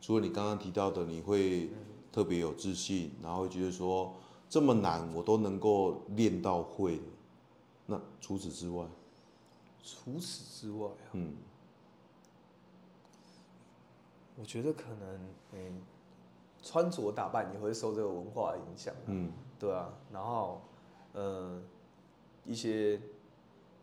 [0.00, 1.70] 除了你刚刚提到的，你会
[2.12, 4.12] 特别有自信，然后觉得说
[4.48, 7.00] 这么难我都能够练到会，
[7.86, 8.84] 那除此之外？
[9.88, 11.32] 除此之外啊，嗯，
[14.36, 15.14] 我觉得可能，
[15.52, 15.72] 嗯、欸，
[16.62, 20.60] 穿着打扮也会受这个文化影响，嗯，对啊，然后，
[21.14, 21.58] 呃，
[22.44, 23.00] 一些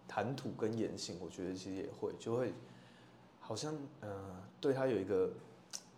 [0.07, 2.53] 谈吐跟言行，我觉得其实也会，就会，
[3.39, 5.33] 好像，呃，对他有一个，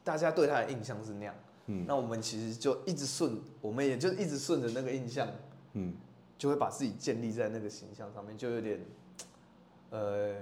[0.06, 5.28] 大家对他的印象是那样，嗯，那我们其实就一直顺，我们也就一直顺着那个印象，
[5.74, 5.93] 嗯，
[6.38, 8.80] 就会把自己建立在那个形象上面，就有点。
[9.89, 10.36] 呃，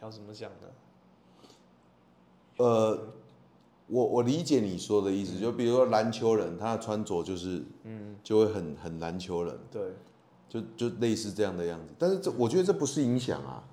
[0.00, 0.68] 要怎么讲呢？
[2.58, 3.08] 呃，
[3.88, 9.92] 我我理解你说的意思，嗯、就比如说篮球人，他的穿着就是，嗯，就会很很篮球人，对，
[10.48, 11.92] 就就类似这样的样子。
[11.98, 13.64] 但是这我觉得这不是影响啊，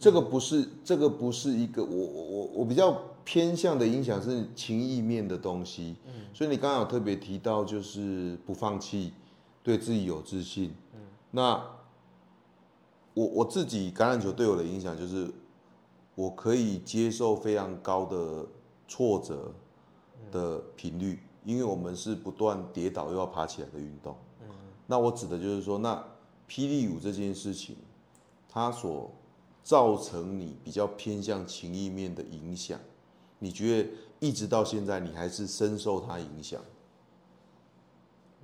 [0.00, 5.94] 这个不是这个不是一个我我我比较偏向的影响是情意面的东西。
[6.06, 9.12] 嗯，所以你刚刚有特别提到就是不放弃，
[9.62, 10.74] 对自己有自信。
[10.92, 11.64] 嗯，那。
[13.14, 15.32] 我我自己橄榄球对我的影响就是，
[16.14, 18.46] 我可以接受非常高的
[18.86, 19.52] 挫折
[20.30, 24.16] 的频率，因为我们是不断跌倒又要爬起来的运动。
[24.86, 25.94] 那我指的就是说，那
[26.48, 27.76] 霹雳舞这件事情，
[28.48, 29.10] 它所
[29.62, 32.78] 造成你比较偏向情意面的影响，
[33.38, 33.88] 你觉得
[34.20, 36.60] 一直到现在你还是深受它影响？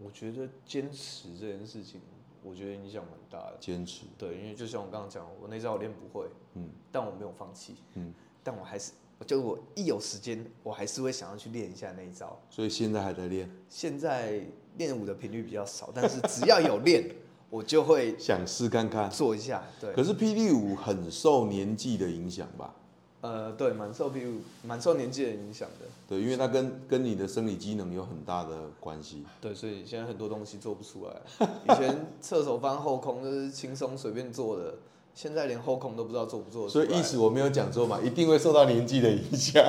[0.02, 2.00] 我觉得坚持这件事情。
[2.42, 4.07] 我觉得影响蛮大的，坚持。
[4.16, 8.92] 对，因为就像我刚刚讲，我那招我练不会，嗯，但我没有放弃，嗯，但我还是，
[9.26, 12.40] 就我一有时间，我还是会想要去练一下那一招。
[12.48, 13.50] 所以现在还在练？
[13.68, 14.40] 现在
[14.76, 17.05] 练舞的频率比较少，但是只要有练，
[17.50, 19.62] 我就会想试看看做一下。
[19.81, 19.92] 对。
[19.92, 22.74] 可是霹雳舞很受年纪的影响吧？
[23.22, 25.85] 呃，对，蛮受霹雳舞，蛮受年纪的影响的。
[26.09, 29.26] 对，因为它跟跟你的生理机能有很大的关系。
[29.42, 31.46] 对，所以现在很多东西做不出来。
[31.68, 34.76] 以前侧手翻后空就是轻松随便做的，
[35.14, 36.66] 现在连后空都不知道做不做。
[36.66, 39.62] 所以意思我没有讲错嘛，一定会受到年纪的影响。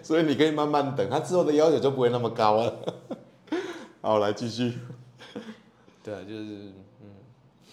[0.00, 2.76] 所以你可以慢慢等，他之后的要求就不会那么高了。
[4.02, 4.78] 好，来继续。
[6.04, 6.44] 对啊，就是
[7.02, 7.10] 嗯，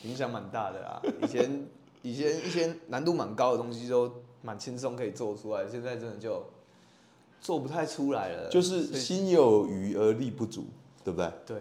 [0.02, 1.00] 影响蛮大的啦。
[1.22, 1.68] 以前
[2.02, 4.12] 以前一些难度蛮高的东西都。
[4.42, 6.44] 蛮轻松可以做出来，现在真的就
[7.40, 8.50] 做不太出来了。
[8.50, 10.66] 就是心有余而力不足，
[11.04, 11.32] 对不对？
[11.46, 11.58] 对，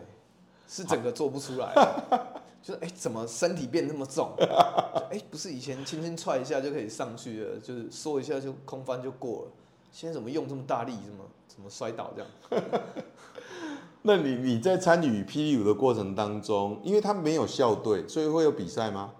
[0.68, 1.72] 是整个做不出来。
[2.62, 4.34] 就是哎、欸，怎么身体变那么重？
[4.38, 9.52] 哎、欸，不是以前轻轻踹一下就可以上去了，就是说一下就空翻就过了。
[9.90, 10.92] 现在怎么用这么大力？
[10.92, 12.72] 怎么怎么摔倒这样？
[14.02, 19.12] 那你你在参与霹雳舞的过程当中，因为他没有校队，所以会有比赛吗？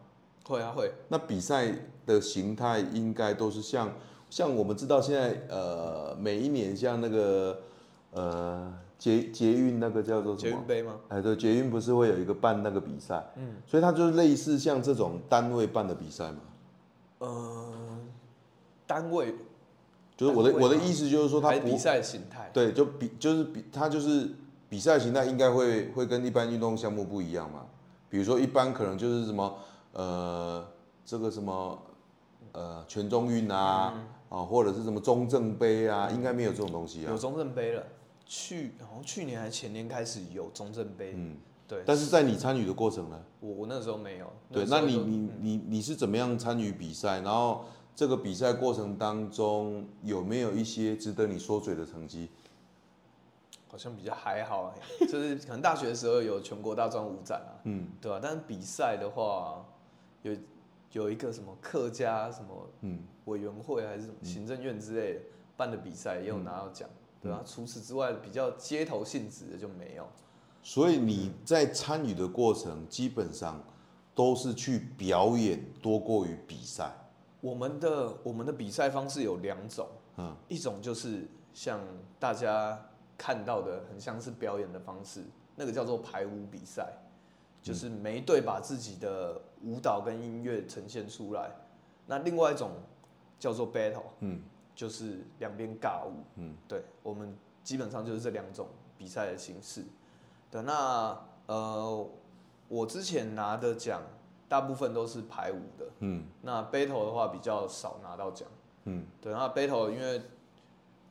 [0.51, 0.91] 会啊会。
[1.09, 1.73] 那比赛
[2.05, 3.93] 的形态应该都是像
[4.29, 7.57] 像我们知道现在呃每一年像那个
[8.11, 10.51] 呃捷捷运那个叫做什么？
[10.51, 10.97] 捷运杯吗？
[11.09, 13.25] 哎对，捷运不是会有一个办那个比赛？
[13.37, 16.39] 嗯，所以它就是类似像这种单位办的比赛嘛。
[17.21, 17.73] 呃，
[18.87, 19.35] 单位
[20.17, 24.29] 就是我的我的意思就是说它比赛形态对，就比就是比它就是
[24.69, 27.67] 比赛形态应该会会跟一般运动项目不一样嘛。
[28.11, 29.57] 比如说一般可能就是什么
[29.93, 30.67] 呃
[31.05, 31.83] 这个什么。
[32.53, 37.11] 呃，全中运啊，嗯、啊，或者是什么中正杯啊，嗯、应该没有这种东西啊。
[37.11, 37.87] 有中正杯了，
[38.27, 41.13] 去好像去年还是前年开始有中正杯。
[41.15, 41.37] 嗯，
[41.69, 41.85] 对。
[41.87, 43.23] 但是在你参与的过程呢？
[43.39, 44.27] 我我那时候没有。
[44.51, 47.21] 对，那，你你你你是怎么样参与比赛？
[47.21, 52.31] 然后这个比赛过程当中有没有一些值得你说嘴的成绩？
[53.69, 58.21] 好像比较还好，就是可能大学的时候有全国大专舞展啊，嗯，对吧、啊？
[58.21, 59.65] 但是比赛的话
[60.23, 60.37] 有。
[60.93, 62.69] 有一个什么客家什么
[63.27, 65.21] 委员会还是什么行政院之类的
[65.57, 66.91] 办的比赛，也有拿到奖，
[67.23, 67.45] 对吧？
[67.47, 70.05] 除此之外，比较街头性质的就没有。
[70.65, 73.63] 所以你在参与的过程，基本上
[74.17, 76.93] 都是去表演多过于比赛。
[77.41, 81.79] 我们的我们的比赛方式有两种，嗯，一种就是像
[82.19, 82.77] 大家
[83.17, 85.23] 看到的，很像是表演的方式，
[85.55, 86.93] 那个叫做排舞比赛。
[87.63, 91.51] 就是每一队把自己的舞蹈跟音乐呈现出来。
[92.07, 92.71] 那另外一种
[93.39, 94.43] 叫做 battle，嗯，
[94.75, 99.85] 就是两边尬舞，嗯，对，我们基本上就是这两种比赛的形式。
[100.51, 102.09] 对，那呃，
[102.69, 104.03] 我之前拿的奖
[104.49, 108.49] 大部分都是排舞的，嗯，那 battle 的话比较少拿到奖，
[108.85, 110.23] 嗯，对，那 battle 因为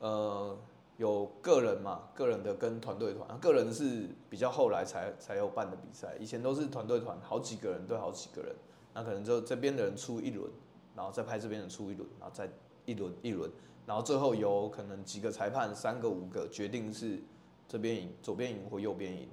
[0.00, 0.56] 呃。
[1.00, 8.54] 有个人嘛，个人的跟团队团，个人是比较后来才才有办的比赛，以前都是团队团，好几个人对好几个人，
[8.92, 10.50] 那可能就这边的人出一轮，
[10.94, 12.46] 然后再派这边的人出一轮，然后再
[12.84, 13.50] 一轮一轮，
[13.86, 17.18] 然后最后由可能几个裁判三个五个决定是
[17.66, 19.26] 这边赢，左边赢或右边赢，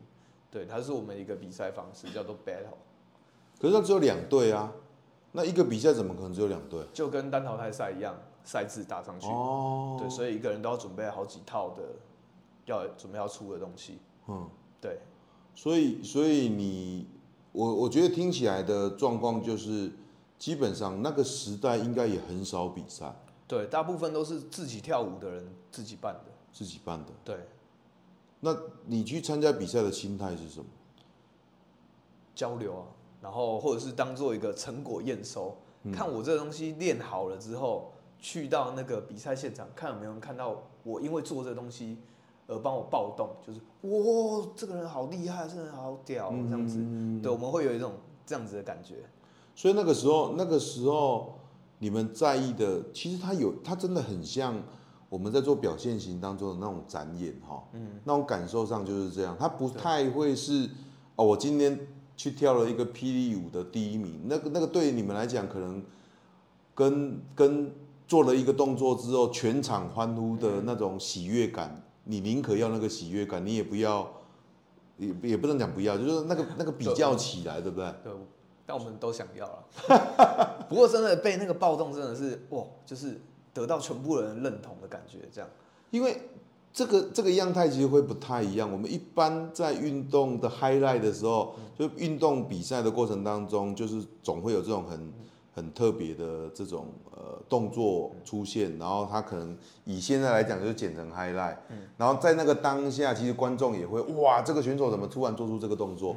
[0.50, 2.78] 对，它是我们一个比赛方式，叫做 battle。
[3.60, 4.72] 可是它只有两队啊，
[5.34, 6.80] 那一个比赛怎么可能只有两队？
[6.94, 8.18] 就跟单淘汰赛一样。
[8.48, 11.84] 赛制打上去，哦，对，所以一个人都要准备好几套的，
[12.66, 15.02] 要准备要出的东西，嗯，对，
[15.54, 17.06] 所以所以你，
[17.52, 19.92] 我我觉得听起来的状况就是，
[20.40, 23.14] 基本上那个时代应该也很少比赛，
[23.50, 27.46] 对，大部分都是自己跳舞的人自己办的，自己办的，对，
[28.40, 28.56] 那
[28.86, 30.66] 你去参加比赛的心态是什么？
[32.34, 32.86] 交流啊，
[33.22, 37.92] 然后或者是当做一个成果验收，嗯，看我这个东西练好了之后。
[38.20, 41.98] 去到那个比赛现场，看有没有人看到我，因为做这个东西
[42.48, 47.94] 而帮我暴动，就是哇，这个人好厉害，这个人好屌，这样子，嗯、对，我们会有一种
[48.26, 48.96] 这样子的感觉。
[49.56, 51.38] 所以那个时候，那个时候
[51.80, 54.56] 你们在意的，其实他有，他真的很像
[55.10, 60.70] 我们在做表现型当中的那种展演哈，嗯，那种感受上就是这样，他不太会是
[61.16, 61.80] 哦，我今天
[62.16, 65.84] 去跳了一个霹雳舞的第一名，那个那个对你们来讲可能
[66.74, 67.72] 跟跟。
[68.08, 74.10] 做了一个动作之后，全场欢呼的那种喜悦感，你宁可要那个喜悦感，你也不要，
[74.98, 77.94] 也也不能讲不要，就是那个那个比较起来，对不对？
[78.02, 78.14] 对，
[78.66, 80.66] 但我们都想要了。
[80.70, 83.20] 不过真的被那个暴动，真的是哇，就是
[83.54, 85.50] 得到全部人认同的感觉，这样。
[85.92, 86.30] 因为
[86.72, 88.72] 这个这个样态其实会不太一样。
[88.72, 95.12] 我们一般在运动的 highlight 的时候，就运动比赛的过程当中，就是总会有这种很。
[95.58, 101.58] 很特别的这种呃动作出现，然后他可能以现在来讲就是剪成 highlight，
[101.98, 106.16] 然后在那个当下，其实观众也会哇，这个选手怎么突然做出这个动作？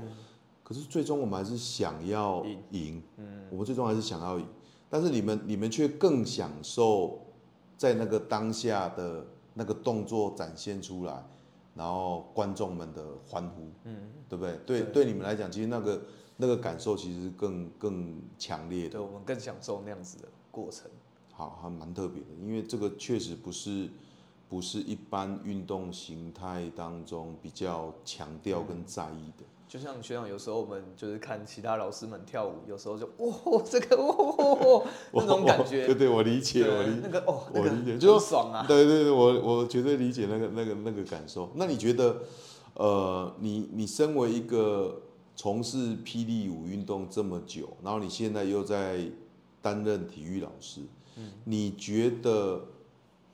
[0.63, 3.03] 可是最终我们还是想要赢，
[3.51, 4.47] 我们最终还是想要赢，
[4.91, 7.19] 但是你们你们却更享受
[7.79, 9.25] 在那个当下的
[9.55, 11.25] 那个动作展现出来，
[11.75, 13.97] 然后观众们的欢呼，嗯，
[14.29, 14.55] 对不对？
[14.67, 15.99] 对对，你们来讲，其实那个。
[16.41, 20.91] 那个感受其实更更强烈的，对，我们更享受那样子的过程。
[21.33, 23.89] 好，还蛮特别的，因为这个确实不是
[24.49, 29.45] 不是一般运动形态当中比较强调跟在意的。
[29.69, 35.87] 就像学长，有时候我们就是看其他老师们跳舞，有时候就哇，这个哇， 那种感觉。
[35.87, 37.01] 对对，我理解，我理解。
[37.03, 38.65] 那个哦，我理解，就爽啊。
[38.67, 41.53] 对对对，我我绝对理解那个那个那个感受。
[41.55, 42.23] 那你觉得，
[42.75, 45.03] 呃，你你身为一个。
[45.41, 49.11] 从事霹雳舞运动这么久，然后你现在又在
[49.63, 50.83] 担任体育老师，
[51.17, 52.63] 嗯，你觉得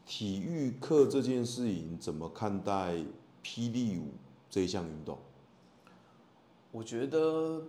[0.05, 2.95] 体育课这件事情怎么看待
[3.42, 4.12] 霹雳舞
[4.49, 5.19] 这一项运动？
[6.71, 7.61] 我觉得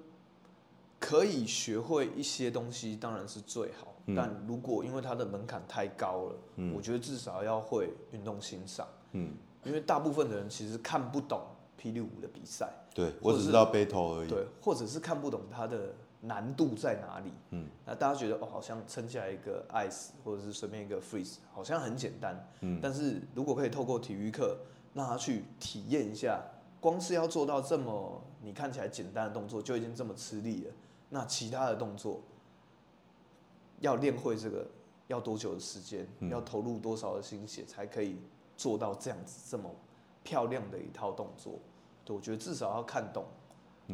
[1.00, 11.42] 可以学会一些东西当然是最好，嗯，但如果因为它的门槛太高了，嗯，我觉得至少要会运动欣赏，嗯，因为大部分的人其实看不懂
[11.80, 12.70] 霹雳舞的比赛。
[12.94, 14.30] 对，我只知道 battle 而已。
[14.30, 17.32] 对，或者是看不懂它的难度在哪里。
[17.52, 22.48] 嗯，那大家觉得哦，好像撑起来一个 ice，或者是随便一个 freeze，好像很简单。
[22.62, 24.58] 嗯，但是如果可以透过体育课
[24.94, 26.42] 让他去体验一下，
[26.82, 30.74] 光是要做到这么你看起来简单的动作就已经这么吃力了，
[31.10, 32.22] 那其他的动作
[33.80, 34.66] 要练会这个
[35.06, 36.08] 要多久的时间？
[36.20, 38.18] 嗯，要投入多少的心血才可以
[38.56, 39.70] 做到这样子这么
[40.28, 41.58] 漂亮的一套动作？
[42.04, 43.24] 对，我觉得至少要看懂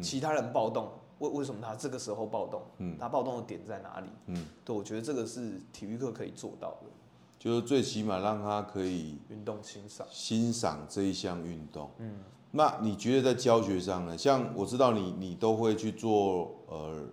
[0.02, 2.60] 其他人暴动，为、嗯、为什么他这个时候暴动？
[2.78, 4.08] 嗯，他暴动的点在哪里？
[4.26, 6.90] 嗯，对，我觉得这个是体育课可以做到的，
[7.38, 11.88] 就是最起码让他可以运动欣赏欣赏这一项运动。
[11.98, 12.18] 嗯，
[12.50, 14.18] 那你觉得在教学上呢？
[14.18, 17.04] 像我知道你你都会去做呃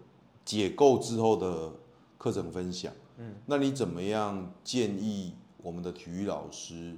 [0.43, 1.71] 解构之后的
[2.17, 2.91] 课程分享。
[3.17, 6.97] 嗯，那你怎么样建议我们的体育老师？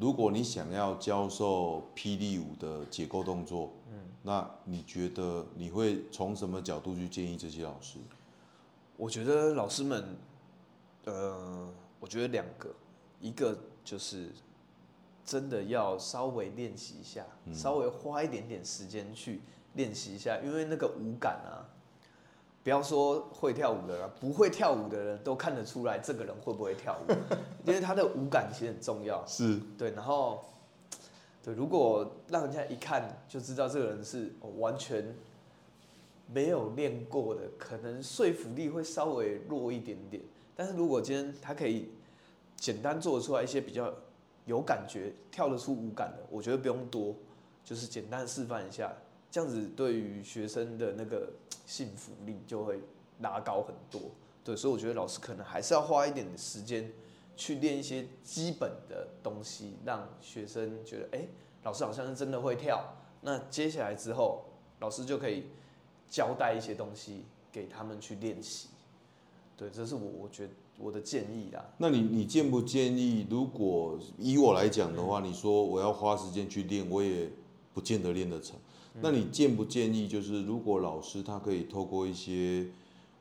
[0.00, 7.98] 如果你想要教授霹雳舞的解构动作，嗯，那你觉得你会从什么角度去建议这些老师？
[8.96, 10.16] 我觉得老师们，
[11.04, 11.68] 呃，
[12.00, 12.74] 我觉得两个，
[13.20, 14.30] 一个就是
[15.22, 19.42] 真的要稍微练习一下，嗯，稍微花一点点时间去
[19.74, 21.68] 练习一下，因为那个舞感啊，
[22.62, 27.12] 不要说会跳舞的人，不会跳舞的人都看得出来这个人会不会跳舞，
[27.64, 29.24] 因为他的舞感其实很重要。
[29.26, 30.44] 是对，然后
[31.42, 35.14] 对，如果让人家一看就知道这个人是完全
[36.26, 40.22] 没有练过的，可能说服力会稍微弱一点点。
[40.54, 41.88] 但是如果今天他可以
[42.56, 43.90] 简单做出来一些比较
[44.44, 47.14] 有感觉、跳得出舞感的，我觉得不用多，
[47.64, 48.92] 就是简单示范一下，
[49.30, 51.30] 这样子对于学生的那个
[51.66, 52.80] 信服力就会
[53.20, 54.00] 拉高很多。
[54.42, 56.90] 对，所以我觉得老师可能还是要花一点时间
[57.36, 61.26] 去练一些基本的东西，让学生觉得，哎、
[61.62, 62.82] 老师好像是真的会跳。
[63.20, 64.42] 那接下来之后，
[64.80, 65.44] 老师就可以
[66.08, 68.68] 交代一些东西给他们去练习。
[69.56, 71.62] 对，这是我我觉得我的建议啦。
[71.76, 73.26] 那你你建不建议？
[73.30, 77.30] 如果以我来讲的话，你说我要花时间去练，我也
[77.74, 78.56] 不见得练得成。
[79.00, 80.08] 那你建不建议？
[80.08, 82.66] 就是如果老师他可以透过一些，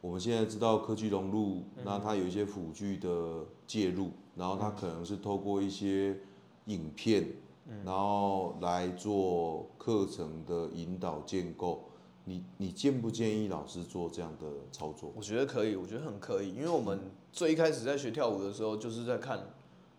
[0.01, 6.17] 我们现在知道科技融入，那他有一些辅具的介入，然后他可能是透过一些
[6.65, 7.27] 影片，
[7.85, 11.85] 然后来做课程的引导建构。
[12.25, 15.11] 你你建不建议老师做这样的操作？
[15.15, 16.99] 我觉得可以，我觉得很可以，因为我们
[17.31, 19.39] 最一开始在学跳舞的时候，就是在看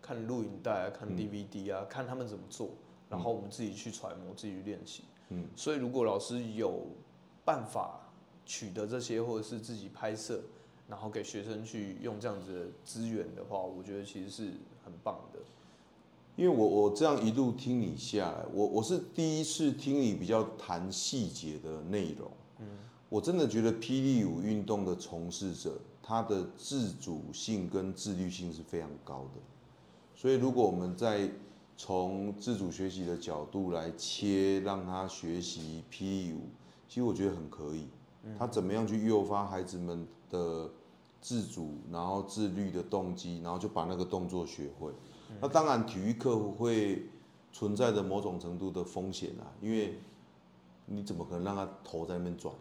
[0.01, 2.69] 看录影带啊，看 DVD 啊，嗯、看他们怎么做，
[3.09, 5.03] 然后我们自己去揣摩，自己去练习。
[5.31, 6.87] 嗯，所以如果老师有
[7.43, 7.99] 办法
[8.45, 10.41] 取得这些，或者是自己拍摄，
[10.89, 14.51] 然后给学生去用这样子的资源的话，我觉得其实是
[14.83, 15.39] 很棒的。
[16.35, 22.31] 因为我我这样一路听你下来，我我是第一次听你比较谈细节的内容。
[22.59, 22.67] 嗯，
[23.09, 29.41] 我真的觉得霹雳舞运动的从事者，他的自主性跟自律性是非常高的。
[30.15, 31.29] 所以如果我们在
[31.83, 36.41] 从自主学习的角度来切，让他学习霹雳舞，
[36.87, 37.87] 其实我觉得很可以。
[38.37, 40.69] 他怎么样去诱发孩子们的
[41.19, 44.91] 自主，然后自律的动机，然后就把那个动作学会。
[45.41, 47.03] 那当然，体育课会
[47.51, 49.97] 存在着某种程度的风险啊，因为
[50.85, 52.53] 你怎么可能让他头在那边转，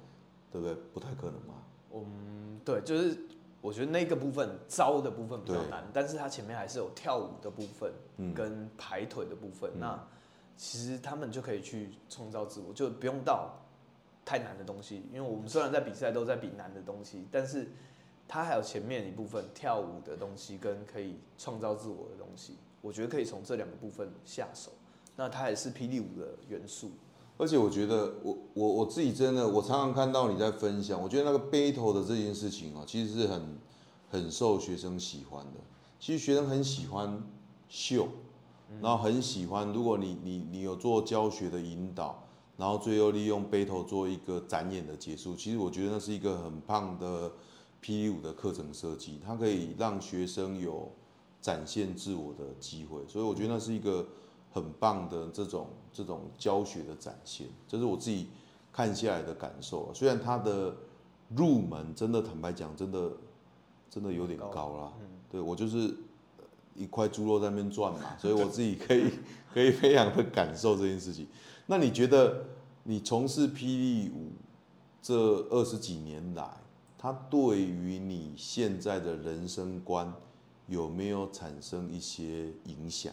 [0.51, 0.75] 对不对？
[0.95, 1.55] 不太可能嘛。
[1.93, 3.19] 嗯，对，就是
[3.61, 7.93] 我觉得那个部分招的部分比较难，但是他前面还是有跳舞的部分，
[8.35, 9.71] 跟排腿的部分。
[9.75, 10.09] 嗯、那
[10.57, 13.55] 其实他们就可以去创造自我，就不用到
[14.25, 15.05] 太难的东西。
[15.13, 17.69] 因为我们虽然在比赛都在比难的东西，但是。
[18.33, 24.71] 他还有前面一部分跳舞的东西，跟可以创造自我的东西，我觉得可以从这两个部分下手。
[25.17, 26.93] 那它也是霹雳舞的元素。
[27.41, 33.59] 而且我觉得我我我自己真的，我常常看到你在分享，我觉得那个 battle 的这件事情啊，其实是很
[34.11, 35.61] 很受学生喜欢的。
[35.99, 37.23] 其实学生很喜欢
[37.69, 38.09] 秀，
[38.83, 42.23] 然后很喜欢，如果你你你有做教学的引导，
[42.57, 47.33] 然后最后利用 battle 做一个展演的结束，其实我觉得那是一个很棒的。
[47.83, 50.93] 霹雳舞的课程设计，它可以让学生有
[51.41, 54.07] 展现自我的机会，所以我觉得那是一个
[54.51, 58.29] 很棒的这种这种教学的展现，这是我自己
[58.73, 59.93] 看下来的感受。
[59.95, 60.75] 虽然它的
[61.37, 63.11] 入门真的坦白讲，真的
[63.89, 64.93] 真的有点高啦。
[65.31, 65.95] 对，我就是
[66.75, 69.11] 一块猪肉在那边转嘛， 所以我自己可以
[69.55, 71.27] 可以非常的感受这件事情。
[71.67, 72.45] 那你觉得
[72.83, 74.33] 你从事霹雳舞
[75.01, 75.15] 这
[75.51, 76.49] 二十几年来，
[76.99, 80.13] 它对于你现在的人生观
[80.67, 83.13] 有没有产生一些影响？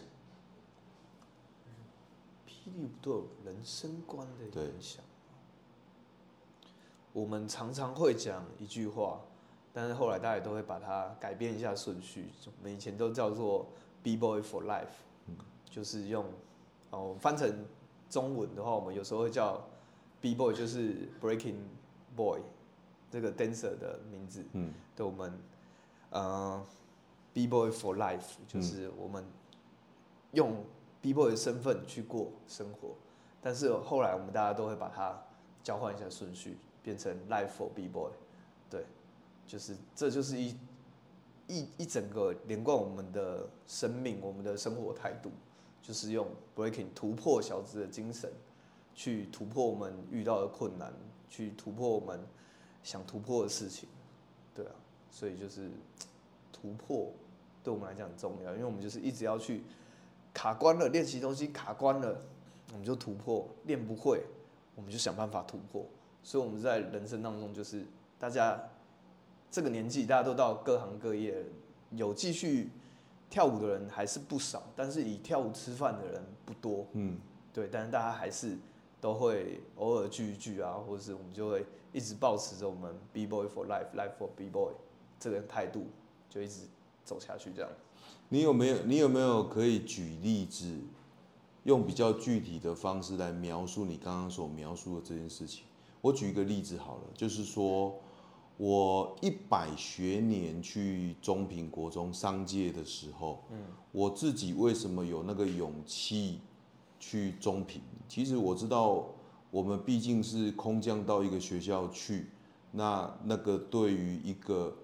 [2.68, 3.14] 霹雳舞对
[3.46, 5.02] 人生观的影响，
[7.14, 9.22] 我们常常会讲一句话，
[9.72, 12.30] 但是后来大家都会把它改变一下顺序。
[12.46, 13.68] 我们以前都叫做
[14.04, 14.86] “B boy for life”，
[15.70, 16.26] 就是用
[16.90, 17.66] 哦翻成
[18.10, 19.66] 中文的话，我们有时候会叫
[20.20, 21.56] “B boy”，就是 “breaking
[22.16, 22.42] boy”。
[23.10, 25.40] 这个 dancer 的名字，嗯，对我们，
[26.10, 26.62] 呃
[27.32, 29.24] ，B boy for life，就是我们
[30.34, 30.66] 用
[31.02, 32.96] B boy 的身份去过生活，
[33.42, 35.20] 但是后来我们大家都会把它
[35.64, 38.12] 交换一下顺序，变成 life for B boy，
[38.70, 38.86] 对，
[39.46, 40.56] 就是这就是一
[41.48, 45.32] 一一整个连贯我们的生命，我们的生活态度，
[45.82, 48.32] 就是用 breaking 突破小子的精神，
[48.94, 50.94] 去突破我们遇到的困难，
[51.30, 52.20] 去突破我们。
[52.84, 53.90] 想突破的事情，
[54.56, 54.72] 对啊，
[55.12, 55.70] 所以就是
[56.54, 57.12] 突破
[57.62, 59.64] 对我们来讲很重要，因为我们就是一直要去
[60.38, 62.16] 卡关了，练习东西卡关了，
[62.72, 64.22] 我们就突破；练不会，
[64.76, 65.84] 我们就想办法突破。
[66.22, 67.84] 所以我们在人生当中，就是
[68.20, 68.62] 大家
[69.50, 71.44] 这个年纪，大家都到各行各业，
[71.90, 72.70] 有继续
[73.32, 76.86] 跳舞的人还是不少，但是以跳舞吃饭的人不多。
[76.92, 77.18] 嗯，
[77.52, 78.56] 对，但是大家还是
[79.02, 84.72] 都会偶尔聚一聚啊，或者是我们就会一直保持着我们 B Boy for Life，Life for B Boy
[85.20, 85.88] 这个态度，
[86.30, 86.68] 就一直
[87.04, 87.72] 走下去这样。
[88.30, 90.80] 你有没有你有没有可以举例子，
[91.64, 95.64] 用比较具体的方式来描述你刚刚所描述的这件事情？
[96.02, 97.96] 我举一个例子好了，就是说
[98.58, 103.58] 我一百学年去中平国中商界的时候，嗯，
[103.92, 106.40] 我自己为什么有那个勇气
[107.00, 107.82] 去中平？
[108.08, 109.06] 其实我知道，
[109.52, 112.28] 我们毕竟是空降到一个学校去，
[112.72, 114.76] 那那个对于一个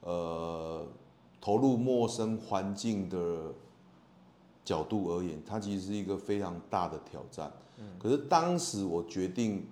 [0.00, 0.86] 呃
[1.42, 3.52] 投入陌生环境的
[4.64, 7.52] 角度而言，它其实是一个非常大的挑战。
[7.78, 9.66] 嗯，可是当时我决定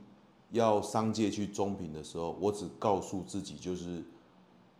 [0.50, 4.02] 要商界去中平的时候，我只告诉自己就是，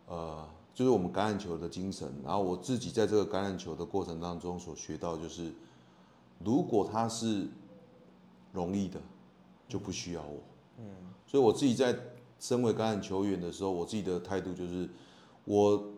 [0.07, 2.13] 呃，就是我们橄榄球的精神。
[2.25, 5.53] 然后我自己在这个橄榄球的过程当中所学到就是，
[6.43, 7.47] 如果它是
[8.51, 8.99] 容易的，
[9.69, 10.39] 就不需要我。
[10.79, 10.85] 嗯，
[11.25, 11.97] 所以我自己在
[12.37, 14.89] 身为橄榄球员的时候，我自己的态度就是，
[15.45, 15.90] 我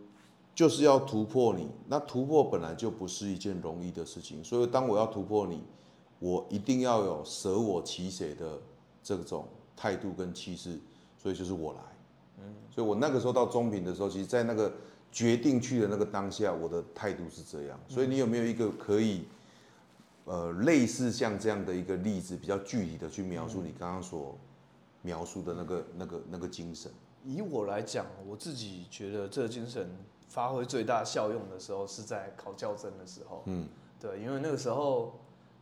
[0.55, 1.67] 就是要突破你。
[1.87, 5.63] 那突破本来就不是一件容易的事情，所以当我要突破你，
[6.19, 8.59] 我一定要有舍我其谁的
[9.03, 10.79] 这种态度跟气势。
[11.17, 11.79] 所以就是我来。
[12.39, 14.71] 嗯，所以我那个时候到中平的时候，其实，在那个
[15.11, 17.79] 决定去的那个当下，我的态度是这样。
[17.87, 19.23] 所以你有没有一个可以？
[20.25, 24.37] 呃，类似像这样的一个例子，比较具体的去描述你刚刚所
[25.01, 26.89] 描述的那个、那个、那个精神。
[27.25, 29.89] 以我来讲，我自己觉得这个精神
[30.33, 33.43] 发挥最大效用的时候，是在考教证的时候。
[33.45, 33.69] 嗯，
[33.99, 35.13] 对，因为那个时候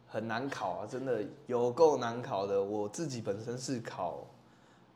[0.08, 2.64] 很难考啊，真的有够难考的。
[2.64, 4.26] 我自己本身是考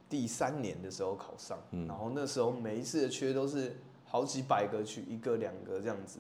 [0.08, 6.20] 第三年的时候考上，嗯，然后那时候每一次的缺都是好几百个去一个两个这样子，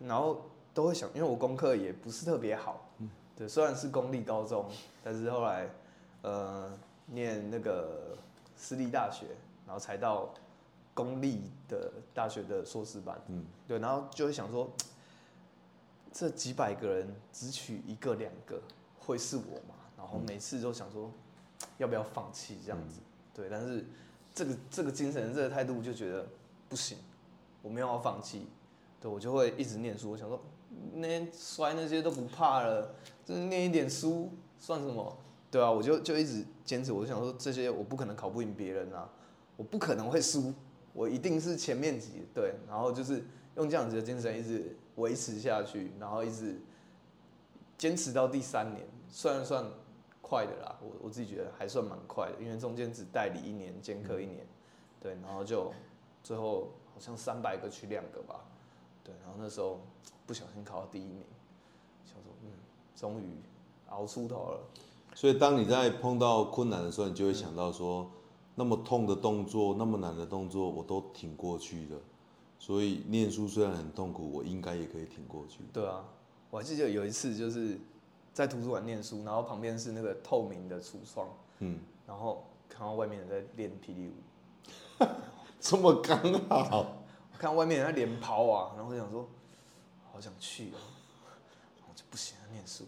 [0.00, 0.42] 然后。
[0.76, 4.66] 都会想，因为我功课也不是特别好，嗯对，虽然是公立高中，
[5.02, 5.70] 但是后来，
[6.20, 6.70] 呃，
[7.06, 8.14] 念那个
[8.54, 9.24] 私立大学，
[9.64, 10.28] 然后才到
[10.96, 14.68] 公立的大学的硕士班，嗯，对，然后就会想说，
[16.10, 18.58] 这几百个人只取一个两个，
[18.98, 19.74] 会是我吗？
[19.98, 21.10] 然后每次都想说，
[21.76, 23.00] 要不要放弃这样子，
[23.34, 23.84] 对，但是
[24.34, 26.26] 这个这个精神这个态度就觉得
[26.68, 26.96] 不行，
[27.60, 28.46] 我没有要放弃，
[29.00, 30.40] 对，我就会一直念书，我想说。
[30.92, 32.94] 那摔那些都不怕了，
[33.24, 35.16] 就是念一点书算什么？
[35.50, 39.08] 对啊，我就就一直坚持，我就想说这些我不可能考不赢别人啊，
[39.56, 40.52] 我不可能会输，
[40.96, 43.22] 我一定是前面几对，然后就是
[43.56, 46.58] 用这样子的精神一直维持下去，然后一直
[47.76, 49.64] 坚持到第三年，算算
[50.22, 54.46] 快的啦，我我自己觉得还算蛮快的，因为中间只代理一年，兼课一年，
[54.98, 55.70] 对，然后就
[56.22, 58.40] 最后好像三百个取两个吧，
[59.04, 59.78] 对，然后那时候。
[60.26, 61.24] 不小心考到第一名，
[62.04, 62.50] 想说嗯，
[62.96, 63.38] 终于
[63.90, 64.60] 熬出头了。
[65.14, 68.10] 所以当你在碰到困难的时候，你就会想到说，
[68.56, 71.96] 那么痛的动作，那么难的动作，我都挺过去的。
[72.58, 75.60] 所以念书虽然很痛苦，我应该也可以挺过去。
[75.72, 76.04] 对啊，
[76.50, 77.78] 我还记得有一次就是
[78.32, 81.28] 在图书馆念书，然后旁边是那个透明的橱窗，
[81.60, 85.04] 嗯，然后看到外面人在练霹雳舞，
[85.60, 89.28] 这么刚好，我看到外面人在连抛啊，然后我想说。
[90.12, 90.80] 好想去哦，
[91.86, 92.84] 我就不行了，念书，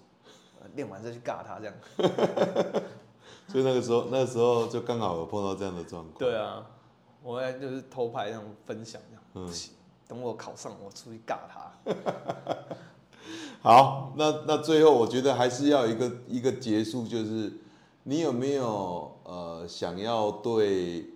[0.74, 1.74] 练完再去尬他这样。
[3.48, 6.14] 所以那个时候，那个时候就刚好有碰到这样的状况。
[6.18, 6.64] 对啊，
[7.22, 9.52] 我还就是偷拍那种分享这样，嗯、
[10.06, 11.72] 等我考上，我出去尬他。
[13.60, 17.52] 好，那那最后我觉得还是要一个一个结束，就是
[18.04, 21.10] 你有没有呃想要对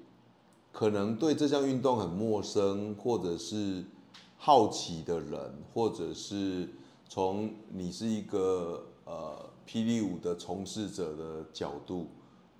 [0.72, 3.84] 可能对这项运动很陌生，或者是。
[4.44, 6.68] 好奇的人，或者是
[7.08, 12.08] 从你是一个呃霹雳舞的从事者的角度，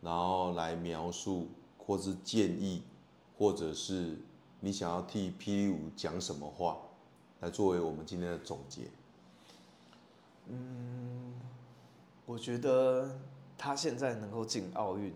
[0.03, 1.48] 然后来描述，
[1.78, 2.82] 或是建议，
[3.38, 4.16] 或者是
[4.61, 6.76] 你想要替霹雳舞讲什么话，
[7.40, 8.82] 来作为我们今天的总结。
[10.48, 11.32] 嗯，
[12.26, 13.16] 我觉得
[13.57, 15.14] 他现在能够进奥运，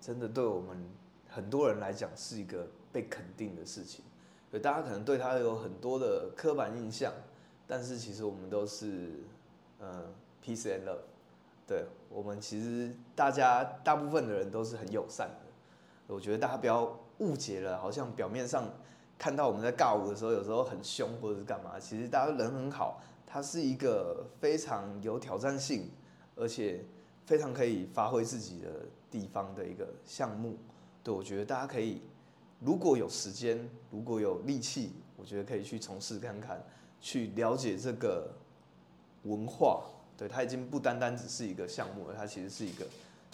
[0.00, 0.88] 真的对我们
[1.28, 4.04] 很多人来讲是一个被肯定的事情。
[4.52, 7.12] 对，大家可能对他有很多的刻板印象，
[7.66, 9.14] 但是其实我们都是，
[9.80, 10.14] 嗯
[10.44, 11.00] ，peace and love。
[11.68, 16.14] 对，我们其实大家大部分的人都是很友善的。
[16.14, 18.64] 我觉得大家不要误解了，好像表面上
[19.18, 23.02] 看到我们在尬舞的时候，有时候很凶或者是干嘛，其实大家人很好。
[23.26, 25.90] 它是一个非常有挑战性，
[26.34, 26.82] 而且
[27.26, 30.56] 非常可以发挥自己的地方的一个项目。
[31.04, 32.00] 对，我觉得大家可以。
[32.60, 36.64] 如果有时间，如果有力气，我觉得可以去从事看看，
[36.98, 38.32] 去了解这个
[39.24, 39.84] 文化。
[40.18, 42.84] 对，它已经不单单只是一个项目了，它其实是一个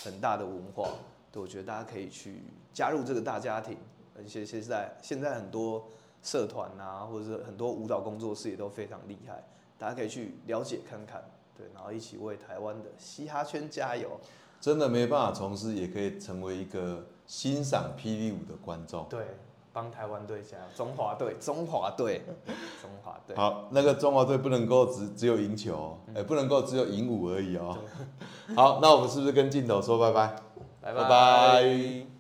[0.03, 0.91] 很大的文化。
[1.33, 3.79] 对，我觉得大家可以去加入这个大家庭，
[4.17, 5.89] 而且现在现在很多
[6.23, 9.43] 社团啊，或者是很多舞蹈工作室也都非常厉害，
[9.79, 11.25] 大家可以去了解看看，
[11.57, 14.21] 对，然后一起为台湾的嘻哈圈加油。
[14.61, 19.07] 真的没办法从事，也可以成为一个欣赏霹雳舞的观众。
[19.11, 19.27] 对，
[19.75, 22.23] 帮台湾队加油，中华队，中华队，
[22.81, 23.35] 中华队。
[23.37, 27.77] 好，那个中华队不能够只只有赢球，哎、嗯欸，不能够只有赢武而已哦。
[28.55, 30.37] 好，那我们是不是跟镜头说拜拜？
[30.81, 31.03] 拜拜。
[31.03, 32.14] 拜拜。